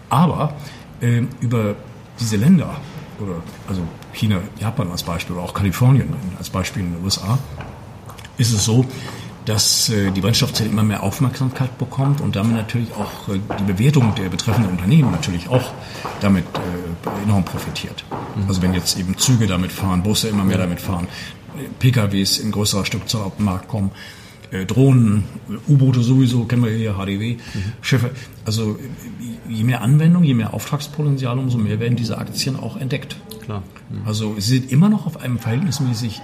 [0.09, 0.55] Aber
[1.01, 1.77] äh, über
[2.19, 2.77] diese Länder,
[3.21, 3.37] oder
[3.69, 7.39] also China, Japan als Beispiel, oder auch Kalifornien als Beispiel in den USA,
[8.37, 8.85] ist es so,
[9.45, 14.15] dass äh, die Brennstoffzelle immer mehr Aufmerksamkeit bekommt und damit natürlich auch äh, die Bewertung
[14.15, 15.73] der betreffenden Unternehmen natürlich auch
[16.21, 18.05] damit äh, enorm profitiert.
[18.37, 18.45] Mhm.
[18.49, 21.09] Also wenn jetzt eben Züge damit fahren, Busse immer mehr damit fahren,
[21.79, 23.91] PKWs in größerer Stückzahl auf den Markt kommen,
[24.67, 25.25] Drohnen,
[25.69, 27.39] U-Boote sowieso, kennen wir hier, HDW, mhm.
[27.83, 28.11] Schiffe.
[28.45, 28.79] Also
[29.49, 33.17] je mehr Anwendung, je mehr Auftragspotenzial, umso mehr werden diese Aktien auch entdeckt.
[33.45, 33.63] Klar.
[33.91, 34.07] Mhm.
[34.07, 36.21] Also sie sind immer noch auf einem verhältnismäßig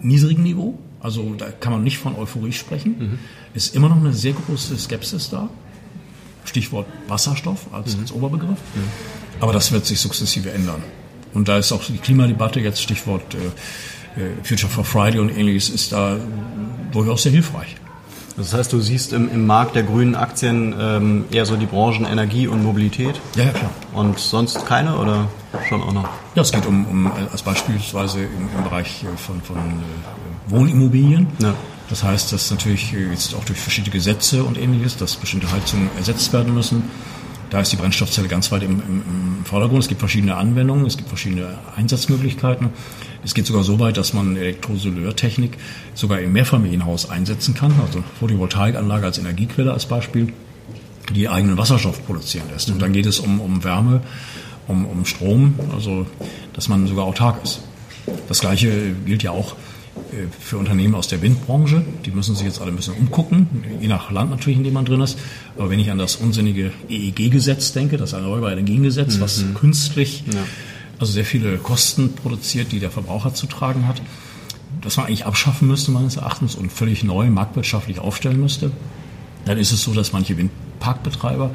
[0.00, 2.96] niedrigen Niveau, also da kann man nicht von Euphorie sprechen.
[2.98, 3.18] Mhm.
[3.54, 5.48] Ist immer noch eine sehr große Skepsis da.
[6.44, 8.02] Stichwort Wasserstoff als, mhm.
[8.02, 8.58] als Oberbegriff.
[8.74, 9.40] Mhm.
[9.40, 10.82] Aber das wird sich sukzessive ändern.
[11.34, 15.68] Und da ist auch die Klimadebatte jetzt Stichwort äh, äh Future for Friday und ähnliches
[15.70, 16.18] ist da
[16.92, 17.76] durchaus sehr hilfreich.
[18.38, 22.06] Das heißt, du siehst im, im Markt der grünen Aktien ähm, eher so die Branchen
[22.06, 23.20] Energie und Mobilität?
[23.34, 23.70] Ja, ja, klar.
[23.92, 25.26] Und sonst keine oder
[25.68, 26.08] schon auch noch?
[26.36, 30.50] Ja, es geht um, um äh, als beispielsweise im, im Bereich äh, von, von äh,
[30.50, 31.26] Wohnimmobilien.
[31.40, 31.54] Ja.
[31.90, 36.32] Das heißt, dass natürlich jetzt auch durch verschiedene Gesetze und ähnliches, dass bestimmte Heizungen ersetzt
[36.32, 36.84] werden müssen.
[37.50, 39.02] Da ist die Brennstoffzelle ganz weit im, im,
[39.38, 39.82] im Vordergrund.
[39.82, 42.70] Es gibt verschiedene Anwendungen, es gibt verschiedene Einsatzmöglichkeiten.
[43.24, 45.56] Es geht sogar so weit, dass man Elektrosoleurtechnik
[45.94, 50.32] sogar im Mehrfamilienhaus einsetzen kann, also Photovoltaikanlage als Energiequelle als Beispiel,
[51.14, 52.70] die eigenen Wasserstoff produzieren lässt.
[52.70, 54.02] Und dann geht es um, um Wärme,
[54.66, 56.06] um, um Strom, also
[56.52, 57.62] dass man sogar autark ist.
[58.28, 59.56] Das Gleiche gilt ja auch
[60.40, 61.84] für Unternehmen aus der Windbranche.
[62.04, 63.48] Die müssen sich jetzt alle ein bisschen umgucken,
[63.80, 65.18] je nach Land natürlich, in dem man drin ist.
[65.56, 69.20] Aber wenn ich an das unsinnige EEG-Gesetz denke, das Erneuerbare Energiengesetz, mhm.
[69.20, 70.40] was künstlich ja.
[70.98, 74.02] also sehr viele Kosten produziert, die der Verbraucher zu tragen hat,
[74.82, 78.70] das man eigentlich abschaffen müsste meines Erachtens und völlig neu marktwirtschaftlich aufstellen müsste,
[79.44, 81.50] dann ist es so, dass manche Windparkbetreiber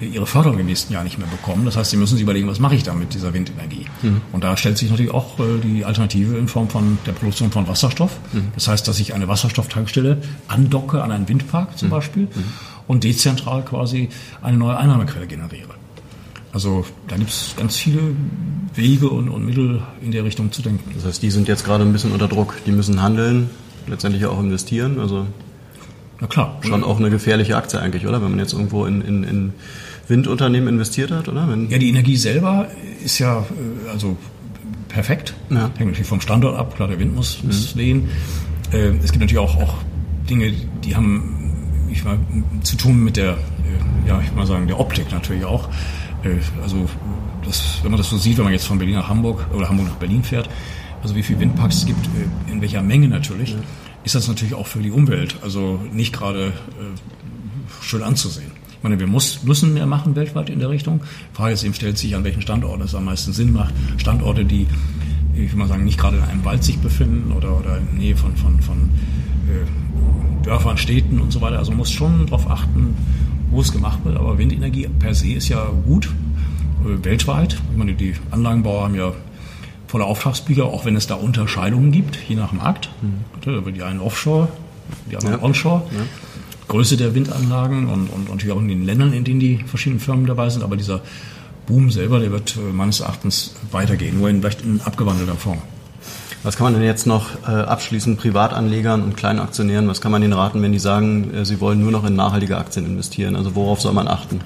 [0.00, 1.64] ihre Förderung im nächsten Jahr nicht mehr bekommen.
[1.64, 3.86] Das heißt, sie müssen sich überlegen, was mache ich da mit dieser Windenergie?
[4.02, 4.20] Mhm.
[4.32, 7.66] Und da stellt sich natürlich auch äh, die Alternative in Form von der Produktion von
[7.66, 8.18] Wasserstoff.
[8.32, 8.48] Mhm.
[8.54, 11.92] Das heißt, dass ich eine Wasserstofftankstelle andocke an einen Windpark zum mhm.
[11.92, 12.44] Beispiel mhm.
[12.86, 14.08] und dezentral quasi
[14.42, 15.74] eine neue Einnahmequelle generiere.
[16.52, 18.00] Also da gibt es ganz viele
[18.74, 20.92] Wege und, und Mittel in der Richtung zu denken.
[20.94, 22.54] Das heißt, die sind jetzt gerade ein bisschen unter Druck.
[22.66, 23.50] Die müssen handeln,
[23.86, 24.98] letztendlich auch investieren.
[24.98, 25.26] Also
[26.20, 26.58] na klar.
[26.62, 28.22] Schon auch eine gefährliche Aktie eigentlich, oder?
[28.22, 29.52] Wenn man jetzt irgendwo in, in, in
[30.08, 31.48] Windunternehmen investiert hat, oder?
[31.48, 32.68] Wenn ja, die Energie selber
[33.04, 34.16] ist ja äh, also
[34.88, 35.34] perfekt.
[35.50, 35.70] Ja.
[35.76, 36.74] Hängt natürlich vom Standort ab.
[36.76, 37.78] Klar, der Wind muss, muss mhm.
[37.78, 38.08] wehen.
[38.72, 39.74] Äh, es gibt natürlich auch, auch
[40.28, 40.52] Dinge,
[40.84, 41.34] die haben
[41.90, 42.18] ich mal,
[42.62, 45.68] zu tun mit der, äh, ja, ich mal sagen, der Optik natürlich auch.
[46.62, 46.88] Also
[47.44, 49.86] das, wenn man das so sieht, wenn man jetzt von Berlin nach Hamburg oder Hamburg
[49.86, 50.50] nach Berlin fährt,
[51.00, 52.08] also wie viele Windparks es gibt,
[52.50, 53.58] in welcher Menge natürlich, ja.
[54.02, 56.52] ist das natürlich auch für die Umwelt, also nicht gerade
[57.80, 58.50] schön anzusehen.
[58.78, 61.00] Ich meine, wir muss, müssen mehr machen weltweit in der Richtung.
[61.32, 63.74] Die Frage ist eben, stellt sich, an welchen Standorten es am meisten Sinn macht.
[63.96, 64.68] Standorte, die,
[65.34, 67.94] ich will mal sagen, nicht gerade in einem Wald sich befinden oder, oder in der
[67.94, 68.90] Nähe von, von, von
[69.48, 71.58] äh, Dörfern, Städten und so weiter.
[71.58, 72.94] Also man muss schon darauf achten,
[73.50, 74.16] wo es gemacht wird.
[74.16, 76.06] Aber Windenergie per se ist ja gut,
[76.84, 77.58] äh, weltweit.
[77.72, 79.12] Ich meine, die Anlagenbauer haben ja
[79.88, 82.90] volle Auftragsbücher, auch wenn es da Unterscheidungen gibt, je nach Markt.
[83.02, 83.74] Mhm.
[83.74, 84.48] Die einen Offshore,
[85.10, 85.44] die anderen ja.
[85.44, 85.82] Onshore.
[85.90, 86.02] Ja.
[86.68, 90.26] Größe der Windanlagen und, und, und auch in den Ländern, in denen die verschiedenen Firmen
[90.26, 90.62] dabei sind.
[90.62, 91.00] Aber dieser
[91.66, 95.58] Boom selber, der wird äh, meines Erachtens weitergehen, nur in vielleicht in abgewandelter Form.
[96.42, 99.88] Was kann man denn jetzt noch äh, abschließen Privatanlegern und kleinen Aktionären?
[99.88, 102.56] Was kann man ihnen raten, wenn die sagen, äh, sie wollen nur noch in nachhaltige
[102.56, 103.34] Aktien investieren?
[103.34, 104.40] Also worauf soll man achten?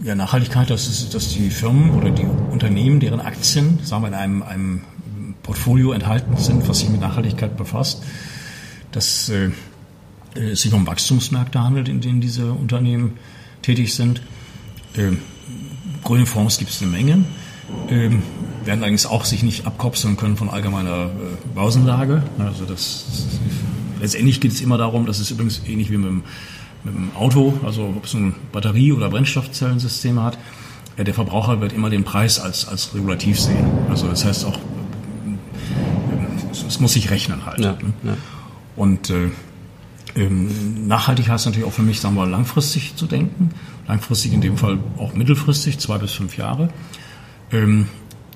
[0.00, 4.14] Ja, Nachhaltigkeit, das ist, dass die Firmen oder die Unternehmen, deren Aktien, sagen wir, in
[4.14, 4.80] einem, einem
[5.42, 8.02] Portfolio enthalten sind, was sich mit Nachhaltigkeit befasst,
[8.92, 9.50] dass äh, äh,
[10.34, 13.12] es sich um Wachstumsmärkte handelt, in denen diese Unternehmen
[13.62, 14.22] tätig sind.
[14.96, 15.18] Ähm,
[16.04, 17.24] grüne Fonds gibt es eine Menge.
[17.90, 18.22] Ähm,
[18.64, 22.22] werden allerdings auch sich nicht abkopseln können von allgemeiner äh, Börsenlage.
[22.38, 23.04] Also das,
[24.00, 26.22] letztendlich geht es immer darum, dass es übrigens ähnlich wie mit dem,
[26.84, 30.38] mit dem Auto, also ob es ein Batterie- oder Brennstoffzellensystem hat,
[30.96, 33.66] ja, der Verbraucher wird immer den Preis als, als regulativ sehen.
[33.88, 34.58] Also das heißt auch,
[36.66, 37.60] es muss sich rechnen halt.
[37.60, 37.92] Ja, ne?
[38.02, 38.16] ja.
[38.76, 39.30] Und äh,
[40.16, 43.50] nachhaltig heißt natürlich auch für mich, sagen wir, langfristig zu denken.
[43.86, 46.70] Langfristig in dem Fall auch mittelfristig, zwei bis fünf Jahre.
[47.52, 47.86] Ähm,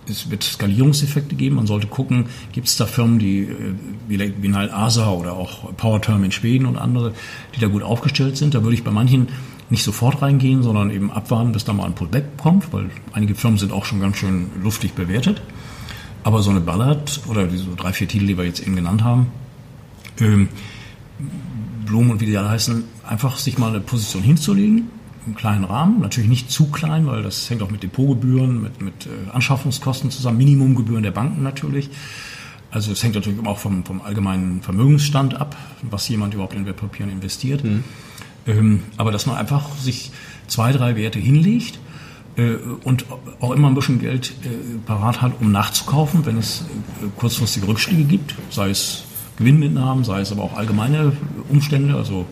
[0.08, 1.56] es wird Skalierungseffekte geben.
[1.56, 3.74] Man sollte gucken, gibt es da Firmen, die äh,
[4.08, 7.14] wie, Nile Asa oder auch PowerTerm in Schweden und andere,
[7.54, 8.54] die da gut aufgestellt sind.
[8.54, 9.28] Da würde ich bei manchen
[9.70, 13.58] nicht sofort reingehen, sondern eben abwarten, bis da mal ein Pullback kommt, weil einige Firmen
[13.58, 15.40] sind auch schon ganz schön luftig bewertet.
[16.24, 19.28] Aber so eine Ballard oder diese drei, vier Titel, die wir jetzt eben genannt haben,
[21.93, 24.88] Blumen und wie die alle heißen, einfach sich mal eine Position hinzulegen,
[25.26, 29.07] im kleinen Rahmen, natürlich nicht zu klein, weil das hängt auch mit Depotgebühren, mit, mit
[29.07, 31.90] äh, Anschaffungskosten zusammen, Minimumgebühren der Banken natürlich.
[32.70, 37.12] Also es hängt natürlich auch vom, vom allgemeinen Vermögensstand ab, was jemand überhaupt in Wertpapieren
[37.12, 37.62] investiert.
[37.62, 37.84] Mhm.
[38.47, 40.12] Ähm, aber dass man einfach sich
[40.47, 41.78] zwei, drei Werte hinlegt
[42.36, 43.05] äh, und
[43.40, 48.05] auch immer ein bisschen Geld äh, parat hat, um nachzukaufen, wenn es äh, kurzfristige Rückschläge
[48.05, 49.05] gibt, sei es
[49.37, 51.12] Gewinnmitnahmen, sei es aber auch allgemeine
[51.49, 52.26] Umstände, also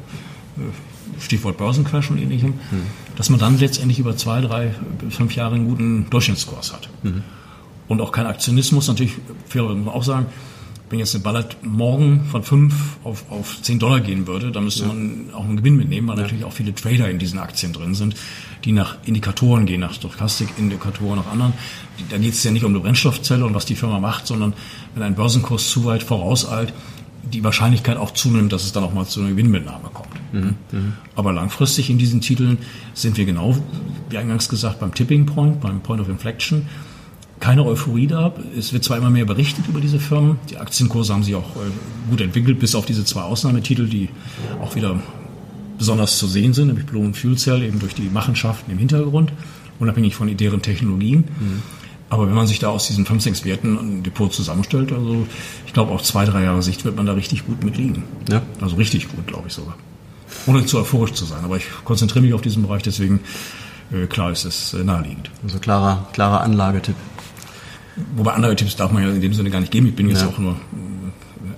[0.57, 2.83] äh, Stichwort Börsencrash und ähnlichem, mhm.
[3.17, 4.75] dass man dann letztendlich über zwei, drei,
[5.11, 6.89] fünf Jahre einen guten Durchschnittskurs hat.
[7.03, 7.23] Mhm.
[7.89, 9.15] Und auch kein Aktionismus, natürlich,
[9.47, 10.27] fair muss man auch sagen,
[10.91, 12.75] wenn jetzt eine Ballard morgen von 5
[13.05, 14.89] auf, auf 10 Dollar gehen würde, dann müsste ja.
[14.89, 16.23] man auch einen Gewinn mitnehmen, weil ja.
[16.23, 18.17] natürlich auch viele Trader in diesen Aktien drin sind,
[18.65, 21.53] die nach Indikatoren gehen, nach Stochastik-Indikatoren, nach anderen.
[22.09, 24.55] Da geht es ja nicht um eine Brennstoffzelle und was die Firma macht, sondern
[24.95, 26.73] wenn ein Börsenkurs zu weit vorauseilt,
[27.23, 30.09] die Wahrscheinlichkeit auch zunimmt, dass es dann auch mal zu einer Gewinnmitnahme kommt.
[30.33, 30.55] Mhm.
[30.73, 30.93] Mhm.
[31.15, 32.59] Aber langfristig in diesen Titeln
[32.95, 33.57] sind wir genau,
[34.09, 36.67] wie eingangs gesagt, beim Tipping Point, beim Point of Inflection
[37.41, 38.35] keine Euphorie da.
[38.57, 40.39] Es wird zwar immer mehr berichtet über diese Firmen.
[40.51, 44.11] Die Aktienkurse haben sich auch äh, gut entwickelt, bis auf diese zwei Ausnahmetitel, die
[44.61, 45.01] auch wieder
[45.79, 49.33] besonders zu sehen sind, nämlich Blue und Fuel Cell, eben durch die Machenschaften im Hintergrund,
[49.79, 51.25] unabhängig von deren Technologien.
[51.41, 51.63] Mhm.
[52.11, 55.27] Aber wenn man sich da aus diesen fünf, sechs Werten ein Depot zusammenstellt, also
[55.65, 58.03] ich glaube, auf zwei, drei Jahre Sicht wird man da richtig gut mitliegen.
[58.29, 58.43] Ja.
[58.61, 59.77] Also richtig gut, glaube ich sogar.
[60.47, 61.45] Ohne zu euphorisch zu sein.
[61.45, 63.21] Aber ich konzentriere mich auf diesen Bereich, deswegen
[63.93, 65.31] äh, klar ist es äh, naheliegend.
[65.45, 66.97] Also klarer, klarer Anlagetipp.
[68.17, 69.87] Wobei andere Tipps darf man ja in dem Sinne gar nicht geben.
[69.87, 70.29] Ich bin jetzt ja.
[70.29, 70.57] auch nur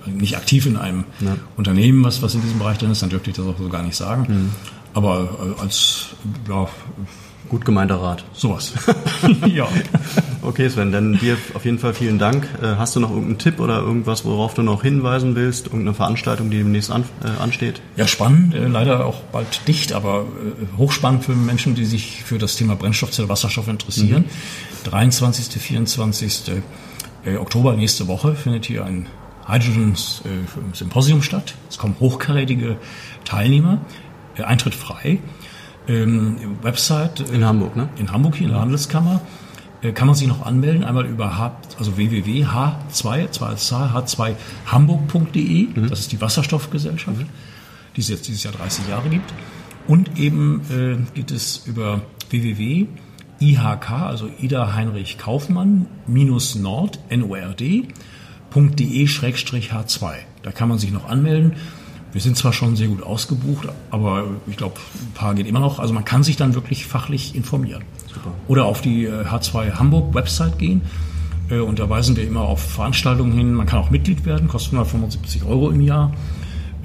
[0.05, 1.35] äh, nicht aktiv in einem ja.
[1.57, 3.81] Unternehmen, was, was in diesem Bereich drin ist, dann dürfte ich das auch so gar
[3.81, 4.25] nicht sagen.
[4.27, 4.49] Mhm.
[4.93, 6.09] Aber äh, als
[6.47, 6.67] ja,
[7.53, 8.25] Gut gemeinter Rat.
[8.33, 8.73] Sowas.
[9.45, 9.67] ja.
[10.41, 12.47] Okay, Sven, dann dir auf jeden Fall vielen Dank.
[12.59, 15.67] Äh, hast du noch irgendeinen Tipp oder irgendwas, worauf du noch hinweisen willst?
[15.67, 17.79] Irgendeine Veranstaltung, die demnächst an, äh, ansteht?
[17.95, 18.55] Ja, spannend.
[18.55, 22.75] Äh, leider auch bald dicht, aber äh, hochspannend für Menschen, die sich für das Thema
[22.75, 24.25] Brennstoffzelle, Wasserstoff interessieren.
[24.85, 24.89] Mhm.
[24.89, 26.41] 23., 24.
[27.23, 29.05] Äh, Oktober nächste Woche findet hier ein
[29.45, 31.53] Hydrogen äh, Symposium statt.
[31.69, 32.77] Es kommen hochkarätige
[33.25, 33.77] Teilnehmer,
[34.43, 35.19] Eintritt frei
[35.87, 37.19] ähm, Website.
[37.31, 37.89] In äh, Hamburg, ne?
[37.97, 39.21] In Hamburg, hier in der Handelskammer.
[39.83, 45.89] Äh, kann man sich noch anmelden, einmal über H, also www.h2, 2 Zahl, h2hamburg.de, mhm.
[45.89, 47.29] das ist die Wasserstoffgesellschaft, mhm.
[47.95, 49.33] die es jetzt dieses Jahr 30 Jahre gibt.
[49.85, 57.87] Und eben äh, geht es über www.ihk, also Ida Heinrich Kaufmann, minus Nord, N-O-R-D,
[58.55, 60.13] .de-h2.
[60.43, 61.53] Da kann man sich noch anmelden
[62.13, 65.79] wir sind zwar schon sehr gut ausgebucht, aber ich glaube, ein paar geht immer noch.
[65.79, 67.83] Also man kann sich dann wirklich fachlich informieren.
[68.07, 68.31] Super.
[68.47, 70.83] Oder auf die H2 äh, Hamburg Website gehen.
[71.49, 73.53] Äh, und da weisen wir immer auf Veranstaltungen hin.
[73.53, 76.13] Man kann auch Mitglied werden, kostet 175 Euro im Jahr.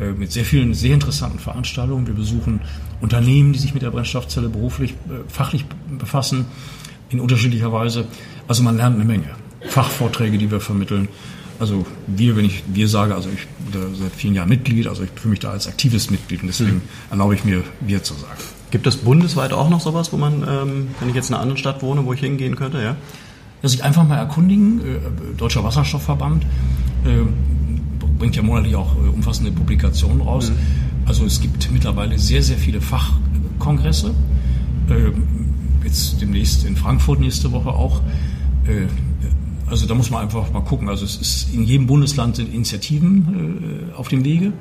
[0.01, 2.07] Äh, mit sehr vielen, sehr interessanten Veranstaltungen.
[2.07, 2.62] Wir besuchen
[3.03, 4.95] Unternehmen, die sich mit der Brennstoffzelle beruflich,
[5.29, 5.66] fachlich
[5.99, 6.47] befassen,
[7.11, 8.07] in unterschiedlicher Weise.
[8.49, 9.29] Also man lernt eine Menge.
[9.68, 11.09] Fachvorträge, die wir vermitteln.
[11.59, 15.11] Also wir, wenn ich wir sage, also ich bin seit vielen Jahren Mitglied, also ich
[15.17, 16.83] fühle mich da als aktives Mitglied und deswegen mhm.
[17.11, 18.41] erlaube ich mir, wir zu sagen.
[18.71, 21.59] Gibt es bundesweit auch noch sowas, wo man, ähm, wenn ich jetzt in einer anderen
[21.59, 22.97] Stadt wohne, wo ich hingehen könnte, ja?
[23.63, 24.81] Ja, sich einfach mal erkundigen.
[24.81, 26.45] Äh, Deutscher Wasserstoffverband
[27.05, 27.09] äh,
[28.19, 30.51] bringt ja monatlich auch äh, umfassende Publikationen raus.
[30.51, 30.57] Mhm.
[31.07, 34.15] Also es gibt mittlerweile sehr, sehr viele Fachkongresse.
[34.91, 35.13] Äh,
[35.85, 38.01] jetzt demnächst in Frankfurt nächste Woche auch.
[39.71, 40.89] Also da muss man einfach mal gucken.
[40.89, 44.53] Also es ist in jedem Bundesland sind Initiativen äh, auf dem Wege.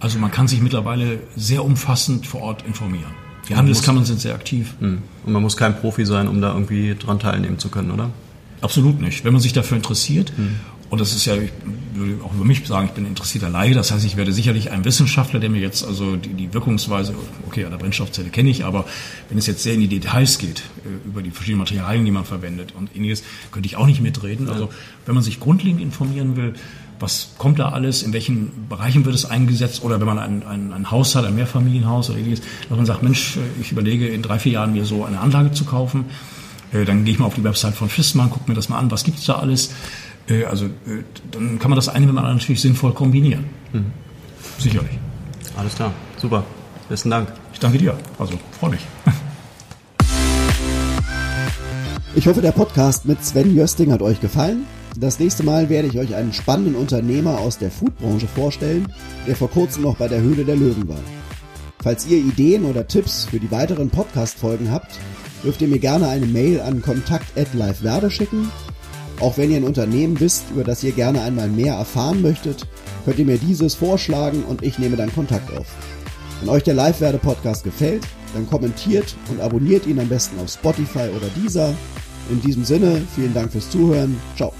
[0.00, 3.14] Also man kann sich mittlerweile sehr umfassend vor Ort informieren.
[3.48, 4.74] Die Handelskammern sind sehr aktiv.
[4.80, 5.02] Hm.
[5.24, 8.10] Und man muss kein Profi sein, um da irgendwie dran teilnehmen zu können, oder?
[8.60, 9.24] Absolut nicht.
[9.24, 10.32] Wenn man sich dafür interessiert.
[10.36, 10.56] Hm.
[10.88, 11.50] Und das ist ja, ich
[11.94, 13.74] würde auch über mich sagen, ich bin interessierter Laie.
[13.74, 17.14] Das heißt, ich werde sicherlich ein Wissenschaftler, der mir jetzt also die, die Wirkungsweise,
[17.46, 18.84] okay, an der Brennstoffzelle kenne ich, aber
[19.28, 22.24] wenn es jetzt sehr in die Details geht, äh, über die verschiedenen Materialien, die man
[22.24, 24.48] verwendet und ähnliches, könnte ich auch nicht mitreden.
[24.48, 24.70] Also
[25.06, 26.54] wenn man sich grundlegend informieren will,
[27.00, 30.72] was kommt da alles, in welchen Bereichen wird es eingesetzt oder wenn man ein, ein,
[30.72, 34.22] ein Haus hat, ein Mehrfamilienhaus oder ähnliches, dass man sagt, Mensch, äh, ich überlege in
[34.22, 36.06] drei, vier Jahren mir so eine Anlage zu kaufen,
[36.72, 38.90] äh, dann gehe ich mal auf die Website von Fissmann, gucke mir das mal an,
[38.90, 39.72] was gibt es da alles.
[40.28, 40.68] Äh, also
[41.30, 43.44] dann kann man das eine mit dem anderen natürlich sinnvoll kombinieren.
[43.72, 43.92] Mhm.
[44.58, 44.98] Sicherlich.
[45.56, 46.44] Alles klar, super.
[46.88, 47.32] Besten Dank.
[47.52, 47.96] Ich danke dir.
[48.18, 48.86] Also freue mich.
[52.14, 54.64] Ich hoffe, der Podcast mit Sven Jösting hat euch gefallen.
[54.98, 58.90] Das nächste Mal werde ich euch einen spannenden Unternehmer aus der Foodbranche vorstellen,
[59.26, 61.00] der vor kurzem noch bei der Höhle der Löwen war.
[61.82, 64.98] Falls ihr Ideen oder Tipps für die weiteren Podcast-Folgen habt,
[65.44, 68.50] dürft ihr mir gerne eine Mail an kontakt@livewerde schicken.
[69.20, 72.66] Auch wenn ihr ein Unternehmen wisst, über das ihr gerne einmal mehr erfahren möchtet,
[73.04, 75.66] könnt ihr mir dieses vorschlagen und ich nehme dann Kontakt auf.
[76.40, 81.08] Wenn euch der Live-Werde Podcast gefällt, dann kommentiert und abonniert ihn am besten auf Spotify
[81.16, 81.74] oder Deezer.
[82.30, 84.20] In diesem Sinne, vielen Dank fürs Zuhören.
[84.36, 84.52] Ciao.